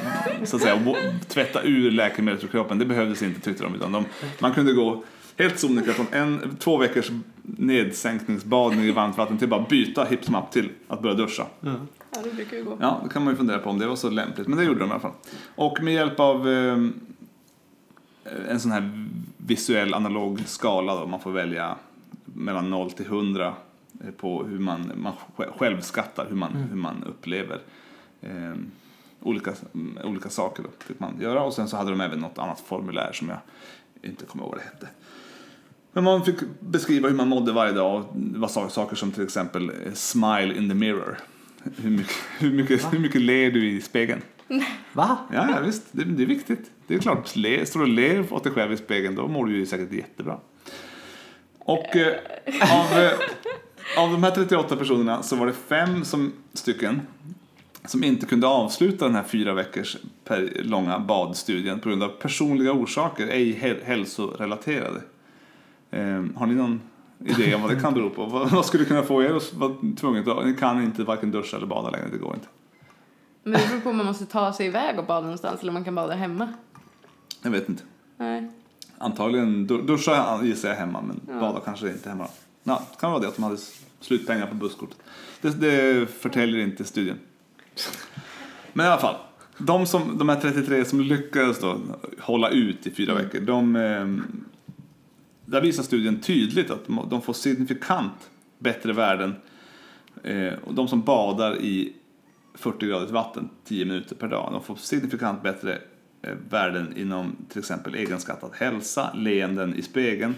[0.44, 0.94] så att säga
[1.28, 2.78] tvätta ur läkemedlet ur kroppen.
[2.78, 3.74] Det behövdes inte tyckte de.
[3.74, 4.04] Utan de
[4.38, 5.04] man kunde gå
[5.38, 7.10] helt sonika från en, två veckors
[7.56, 11.46] nedsänkningsbadning i varmt vatten till bara byta hipp som happ till att börja duscha.
[11.60, 12.76] Ja, det brukar ju gå.
[12.80, 14.80] Ja, då kan man ju fundera på om det var så lämpligt, men det gjorde
[14.80, 15.12] de i alla fall.
[15.54, 16.78] Och med hjälp av eh,
[18.48, 21.76] en sån här visuell analog skala då, man får välja
[22.24, 23.54] mellan 0 till 100
[24.04, 27.58] eh, på hur man, man sj- själv skattar hur man, hur man upplever
[28.20, 28.54] eh,
[29.22, 31.42] olika, mm, olika saker då, fick man göra.
[31.42, 33.38] Och sen så hade de även något annat formulär som jag
[34.02, 34.88] inte kommer ihåg vad det hette.
[35.92, 39.12] Men man fick beskriva hur man mådde varje dag och det var sa- saker som
[39.12, 41.18] till exempel eh, smile in the mirror.
[41.76, 44.22] Hur mycket, hur mycket, hur mycket ler du i spegeln?
[44.92, 45.18] Va?
[45.32, 46.70] Ja, ja visst, det, det är viktigt.
[46.86, 49.46] Det är klart, le, står du och ler åt dig själv i spegeln då mår
[49.46, 50.38] du ju säkert jättebra.
[51.58, 52.14] Och eh,
[52.72, 53.12] av, eh,
[53.98, 57.00] av de här 38 personerna så var det fem som, stycken
[57.84, 62.72] som inte kunde avsluta den här fyra veckors per, långa badstudien på grund av personliga
[62.72, 65.00] orsaker, ej häl- hälsorelaterade.
[65.90, 66.80] Eh, har ni någon
[67.24, 68.26] idé om vad det kan bero på?
[68.26, 71.56] vad, vad skulle kunna få er att vara tvunget att, ni kan inte varken duscha
[71.56, 72.48] eller bada längre, det går inte.
[73.42, 75.84] Men det beror på om man måste ta sig iväg och bada någonstans eller man
[75.84, 76.48] kan bada hemma.
[77.42, 77.82] Jag vet inte.
[78.16, 78.50] Nej.
[78.98, 81.40] Antagligen du- duscha gissar jag hemma men Ja.
[81.40, 82.26] bada kanske inte hemma.
[82.62, 83.56] Ja, det kan vara det att de hade
[84.00, 84.98] slutpengar på busskortet.
[85.40, 87.18] Det, det förtäljer inte studien.
[88.72, 89.14] Men i alla fall,
[89.58, 91.76] de, som, de här 33 som lyckades då
[92.20, 94.06] hålla ut i fyra veckor, de, eh,
[95.50, 99.34] där visar studien tydligt att de- får signifikant bättre värden.
[100.24, 101.92] Eh, och de som badar i
[102.54, 104.48] 40 gradigt vatten 10 minuter per dag.
[104.52, 105.78] De får signifikant bättre
[106.22, 110.34] eh, värden inom till exempel egenskattad hälsa, leenden i spegeln,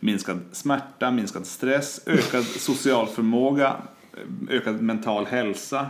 [0.00, 3.76] minskad smärta, minskad stress, ökad social förmåga,
[4.12, 5.86] eh, ökad mental hälsa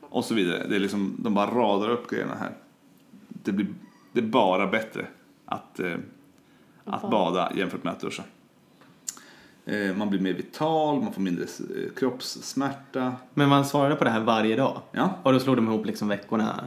[0.00, 0.66] och så vidare.
[0.68, 2.52] Det är liksom, de bara radar upp grejerna här.
[3.28, 3.66] Det, blir,
[4.12, 5.06] det är bara bättre
[5.44, 5.94] att, eh,
[6.90, 8.22] att bada jämfört med att duscha.
[9.66, 13.12] Eh, man blir mer vital, man får mindre eh, kroppssmärta.
[13.34, 14.80] Men man svarade på det här varje dag?
[14.92, 15.10] Ja.
[15.22, 16.64] Och då slog de ihop liksom veckorna?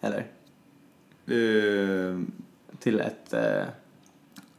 [0.00, 0.18] Eller?
[1.26, 2.18] Eh,
[2.78, 3.62] Till ett eh,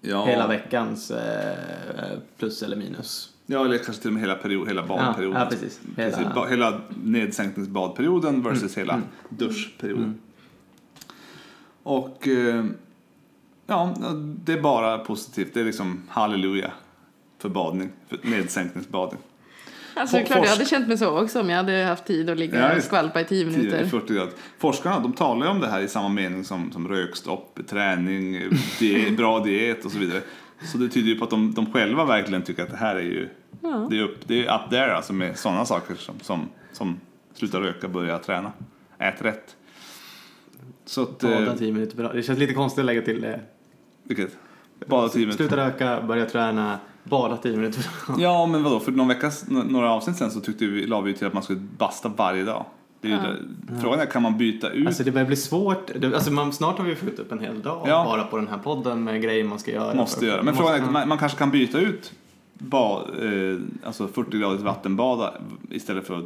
[0.02, 0.26] ja.
[0.26, 3.34] hela veckans eh, plus eller minus?
[3.46, 5.42] Ja, eller kanske till och med hela, period, hela Ja, badperioden.
[5.42, 5.82] ja, precis.
[5.98, 10.04] Hela, Hela- ba, hela nedsänkningsbadperioden versus hela duschperioden.
[10.04, 10.20] Mm.
[11.84, 12.28] Och
[13.68, 13.96] ja,
[14.46, 15.54] det är bara positivt.
[15.54, 16.72] Det är liksom halleluja
[17.40, 19.20] för badning, för nedsänkningsbadning.
[19.94, 22.30] Alltså det är klart, jag hade känt mig så också om jag hade haft tid
[22.30, 23.86] att ligga Ja, och skvalpa i tio 10, minuter.
[23.86, 24.34] 40 grader.
[24.60, 28.50] Forskarna de talar ju om det här i samma mening som, som rökstopp, träning,
[28.80, 30.22] die, bra diet och så vidare.
[30.72, 33.02] Så det tyder ju på att de, de själva verkligen tycker att det här är
[33.02, 33.30] ju
[33.62, 33.88] Ja.
[33.90, 37.00] det är upp, det är up there alltså med sådana saker som, som, som
[37.34, 38.52] sluta röka, börja träna,
[38.98, 39.56] ät rätt.
[40.86, 42.12] Så att, Bada eh, tio minuter per dag.
[42.16, 43.40] Det känns lite konstigt att lägga till det.
[44.04, 44.38] vilket?
[44.88, 45.38] Bada tio minuter.
[45.38, 48.22] Sluta röka, börja träna, bada tio minuter per dag.
[48.22, 51.28] Ja, men vadå, för någon vecka, några avsnitt sen så tyckte vi, la vi till
[51.28, 52.66] att man skulle basta varje dag.
[53.02, 53.38] Det är ju det.
[53.82, 54.88] Frågan är, kan man byta ut?
[54.88, 55.92] Alltså det börjar bli svårt.
[56.00, 58.04] Det, alltså man, snart har vi fyllt upp en hel dag Ja.
[58.06, 59.94] bara på den här podden med grejer man ska göra.
[59.94, 60.38] Måste göra.
[60.44, 62.14] Men måste- frågan är, man, man kanske kan byta ut
[62.58, 65.34] bad, eh, alltså 40 graders vattenbada
[65.72, 66.18] istället för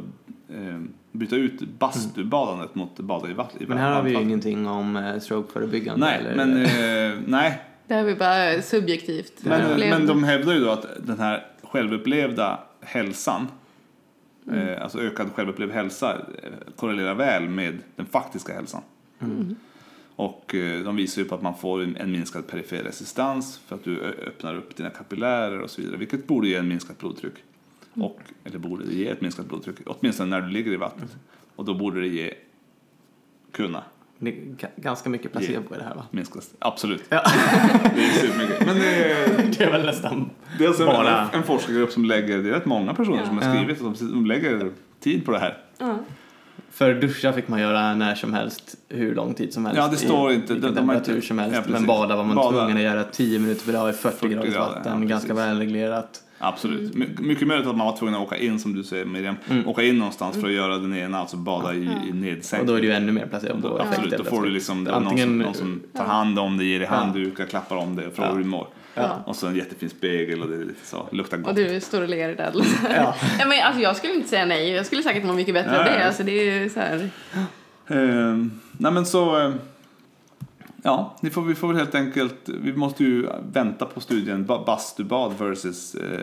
[0.48, 0.80] eh,
[1.18, 3.66] byta ut bastubadandet mot bada i vatten.
[3.68, 6.06] Men här har vi ju ingenting om eh, strokeförebyggande.
[6.06, 7.62] Nej, eller, men eh, nej.
[7.86, 9.32] Det här är bara subjektivt.
[9.42, 13.48] Men, men de hävdar ju då att den här självupplevda hälsan,
[14.48, 14.68] Mm.
[14.68, 18.82] eh, alltså ökad självupplevd hälsa, eh, korrelerar väl med den faktiska hälsan.
[19.20, 19.56] Mm.
[20.16, 23.84] Och eh, de visar ju på att man får en, minskad perifer resistans för att
[23.84, 27.34] du öppnar upp dina kapillärer och så vidare, vilket borde ge en minskat blodtryck.
[28.00, 31.10] Och, eller borde det ge ett minskat blodtryck, åtminstone när du ligger i vattnet.
[31.10, 31.18] Mm.
[31.56, 32.34] Och då borde det ge,
[33.52, 33.82] kunna
[34.18, 36.06] Det är ga- ganska mycket placebo i det här va?
[36.10, 36.50] minskas.
[36.58, 37.02] Absolut.
[37.08, 37.22] Ja.
[37.94, 38.66] Det är supermycket.
[38.66, 39.26] Men det är,
[39.58, 42.66] det är väl nästan Det är Bara- en, en forskargrupp som lägger, det är rätt
[42.66, 43.54] många personer som har Ja.
[43.54, 44.70] skrivit och de, de lägger
[45.00, 45.58] tid på det här.
[45.78, 45.98] Ja.
[46.70, 49.78] För duscha fick man göra när som helst, hur lång tid som helst.
[49.78, 50.54] Ja, det står i inte.
[50.54, 51.56] har temperatur inte- som helst.
[51.66, 52.58] Ja, men bada var man Bada.
[52.58, 55.02] tvungen att göra 10 minuter per dag i 40, 40 graders grader, vatten.
[55.02, 56.22] ja, ganska välreglerat.
[56.38, 56.94] Absolut.
[56.94, 59.68] My, mycket möjligt att man var tvungen att åka in, som du säger Miriam, Mm.
[59.68, 61.78] åka in någonstans för att göra den ena, alltså bada i,
[62.08, 62.66] i Och nedsänkning.
[62.66, 63.68] då är det ju ännu mer placebo.
[63.68, 66.64] Då, absolut, då får du liksom Antingen- någon, som, någon som tar hand om det,
[66.64, 68.34] ger dig handdukar, klappar om det och frågar Ja.
[68.34, 68.68] hur du mår.
[68.94, 69.22] Ja.
[69.26, 71.48] Och så en jättefin spegel och det är lite så, luktar gott.
[71.48, 72.50] Och du står och ler där.
[72.94, 73.14] Ja.
[73.38, 74.70] ja, men alltså, jag skulle inte säga nej.
[74.70, 76.06] Jag skulle säkert må mycket bättre Ja, av det.
[76.06, 77.10] Alltså, det är så här.
[77.86, 78.36] Eh,
[78.78, 79.52] nej men så, eh,
[80.86, 84.64] ja, ni får, vi får väl helt enkelt, vi måste ju vänta på studien ba-
[84.64, 86.20] bastubad versus eh,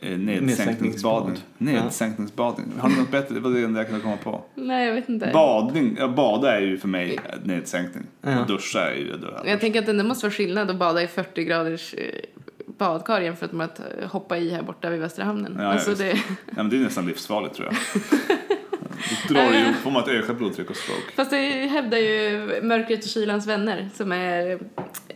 [0.00, 0.38] eh, nedsänkningsbadning.
[0.38, 1.38] Nedsänkningsbad.
[1.58, 2.66] Nedsänkningsbadning.
[2.78, 3.34] Har ni något bättre?
[3.34, 4.44] Det var det enda jag kunde komma på.
[4.54, 5.30] Nej, jag vet inte.
[5.32, 8.02] Badning, ja, bada är ju för mig nedsänkning.
[8.20, 8.40] Ja.
[8.40, 9.50] Och duscha är ju det.
[9.50, 12.04] Jag tänker att det måste vara skillnad att bada i 40 graders eh,
[12.78, 15.54] badkar jämfört med att eh, hoppa i här borta vid Västra hamnen.
[15.56, 16.22] Ja, ja, alltså, det, Ja,
[16.56, 18.02] men det är nästan livsfarligt tror jag.
[19.28, 21.12] Drar det ju, får man ett ökat blodtryck och stroke.
[21.16, 24.58] fast det hävdar ju Mörkret och Kylans vänner som är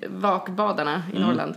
[0.09, 1.55] vakbadarna i Norrland.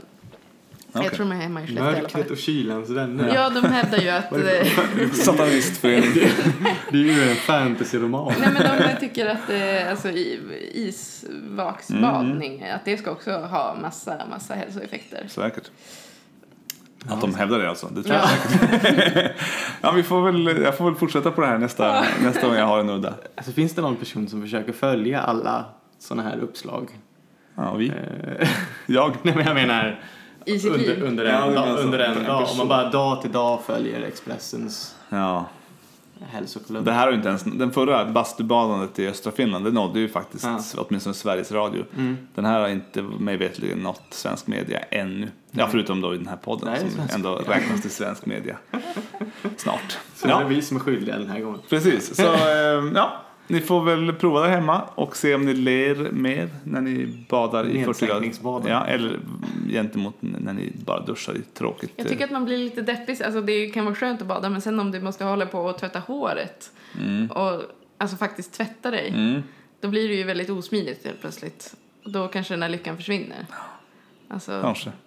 [0.91, 1.03] Okej.
[1.03, 3.31] Jag tror de är hemma i Skellefteå Mörkret och kylans vänner.
[3.35, 4.31] Ja, de hävdar ju att...
[4.31, 6.09] eh, Satanistförening.
[6.91, 8.33] Det är ju en fantasyroman.
[8.39, 10.09] Nej men de tycker att eh, alltså,
[10.73, 12.75] isvaksbadning, Mm.
[12.75, 15.25] att det ska också ha massa, massa hälsoeffekter.
[15.27, 15.71] Säkert.
[17.07, 18.27] Att de hävdar det alltså, det tror jag Ja.
[18.69, 19.31] säkert.
[19.81, 22.65] ja, vi får väl, jag får väl fortsätta på det här nästa, nästa gång jag
[22.65, 23.13] har en udda.
[23.37, 25.65] Alltså, finns det någon person som försöker följa alla
[25.99, 26.89] sådana här uppslag?
[27.55, 27.87] Ja, vi.
[27.89, 28.47] Eh,
[28.85, 29.15] Jag.
[29.23, 30.03] Nej men jag menar
[30.45, 31.83] under, under Ja, en, det dag, menar så.
[31.83, 32.47] under en En dag.
[32.51, 35.45] Om man bara dag till dag följer Expressens Ja.
[36.27, 36.85] Hälsokolumn.
[36.85, 40.09] Det här har ju inte ens, den förra bastubadandet i östra Finland, det nådde ju
[40.09, 40.59] faktiskt Ja.
[40.77, 41.85] åtminstone Sveriges Radio.
[41.97, 42.17] Mm.
[42.35, 45.27] Den här har inte mig veterligen nått svensk media ännu.
[45.51, 48.57] Ja, förutom då i den här podden Nej, som ändå räknas till svensk media.
[49.57, 49.97] Snart.
[50.15, 51.59] Så det är Ja, vi som är skyldiga den här gången.
[51.69, 52.15] precis.
[52.15, 56.49] Så eh, ja, ni får väl prova där hemma och se om ni ler mer
[56.63, 58.05] när ni badar i 40
[58.41, 58.69] grader.
[58.69, 59.19] Ja, eller
[59.69, 61.91] gentemot när ni bara duschar i tråkigt.
[61.95, 63.23] Jag tycker att man blir lite deppig.
[63.23, 65.77] Alltså det kan vara skönt att bada men sen om du måste hålla på och
[65.77, 67.27] tvätta håret Mm.
[67.31, 67.61] och
[67.97, 69.41] alltså faktiskt tvätta dig, Mm.
[69.81, 71.75] då blir det ju väldigt osmidigt helt plötsligt.
[72.05, 73.45] Och då kanske den här lyckan försvinner.
[74.29, 74.91] Alltså, Kanske.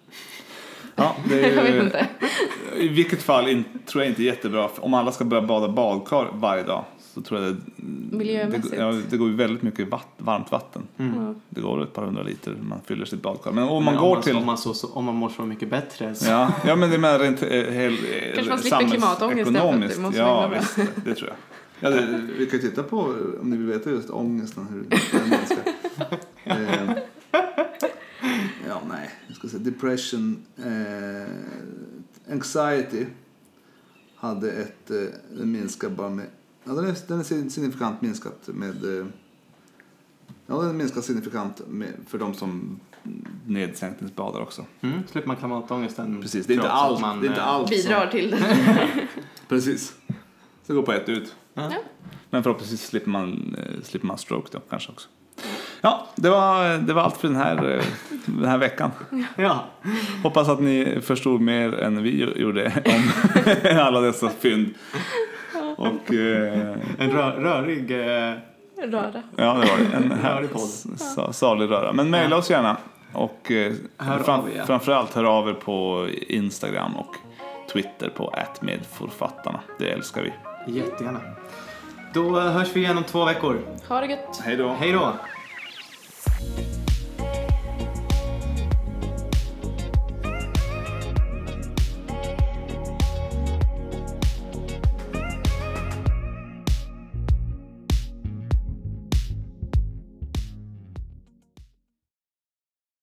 [0.95, 2.07] Ja, det är Jag vet ju, inte.
[2.77, 4.69] I vilket fall in, tror jag inte är jättebra.
[4.77, 9.17] Om alla ska börja bada badkar varje dag så tror jag det, det, ja, det
[9.17, 10.81] går ju väldigt mycket vatt, varmt vatten.
[10.97, 11.35] Ja.
[11.49, 13.51] Det går ett par hundra liter man fyller sitt badkar.
[13.51, 14.35] Men om man Men går om till...
[14.35, 16.29] Om man, så, så, om man mår så mycket bättre så...
[16.29, 17.97] Ja, ja men det är rent eh, hel,
[18.33, 18.89] Kanske man slipper
[19.41, 21.37] klimatångest måste Ja, visst, det, det tror jag.
[21.79, 22.99] Ja, det, vi kan ju titta på,
[23.41, 24.85] om ni vill veta just ångesten, hur
[25.19, 25.63] den minskar.
[26.43, 26.97] eh,
[28.67, 33.05] ja, nej, jag ska säga depression, eh, anxiety
[34.15, 36.25] hade ett, eh, minskar bara med,
[36.63, 39.05] ja den är, den är signifikant minskat med, eh,
[40.47, 42.79] ja den minskar signifikant med, för de som
[43.45, 44.65] nedsänkningsbadar också.
[44.81, 46.21] Mm, slipper man klimatångesten.
[46.21, 49.07] Precis, det är inte allt, man, det är inte eh, allt Bidrar till det.
[49.47, 49.93] Precis.
[50.67, 51.35] Så gå på ett ut.
[51.53, 51.71] Ja.
[52.29, 55.09] Men förhoppningsvis slipper man, eh, slipper man stroke då kanske också.
[55.81, 57.81] Ja, det var, det var allt för den här,
[58.25, 58.91] den här veckan.
[59.35, 59.65] Ja.
[60.23, 63.11] Hoppas att ni förstod mer än vi gjorde om
[63.79, 64.73] alla dessa fynd.
[65.87, 67.91] Och eh, En rö rörig...
[67.91, 68.33] Eh,
[68.87, 69.23] Röra.
[69.35, 69.95] ja, det var det.
[69.97, 70.61] En här, Rörig podd.
[70.97, 71.93] sa- salig röra.
[71.93, 72.77] Men mejla oss gärna.
[73.13, 73.73] Och eh,
[74.23, 74.63] fram, er.
[74.65, 77.15] framförallt hör av er på Instagram och
[77.73, 79.59] Twitter på @medförfattarna.
[79.79, 80.33] Det älskar vi.
[80.73, 81.19] jättegärna.
[82.13, 83.59] Då eh, hörs vi igen om två veckor.
[83.89, 84.41] Ha det gött.
[84.43, 84.69] Hej då.
[84.79, 85.13] Hej då!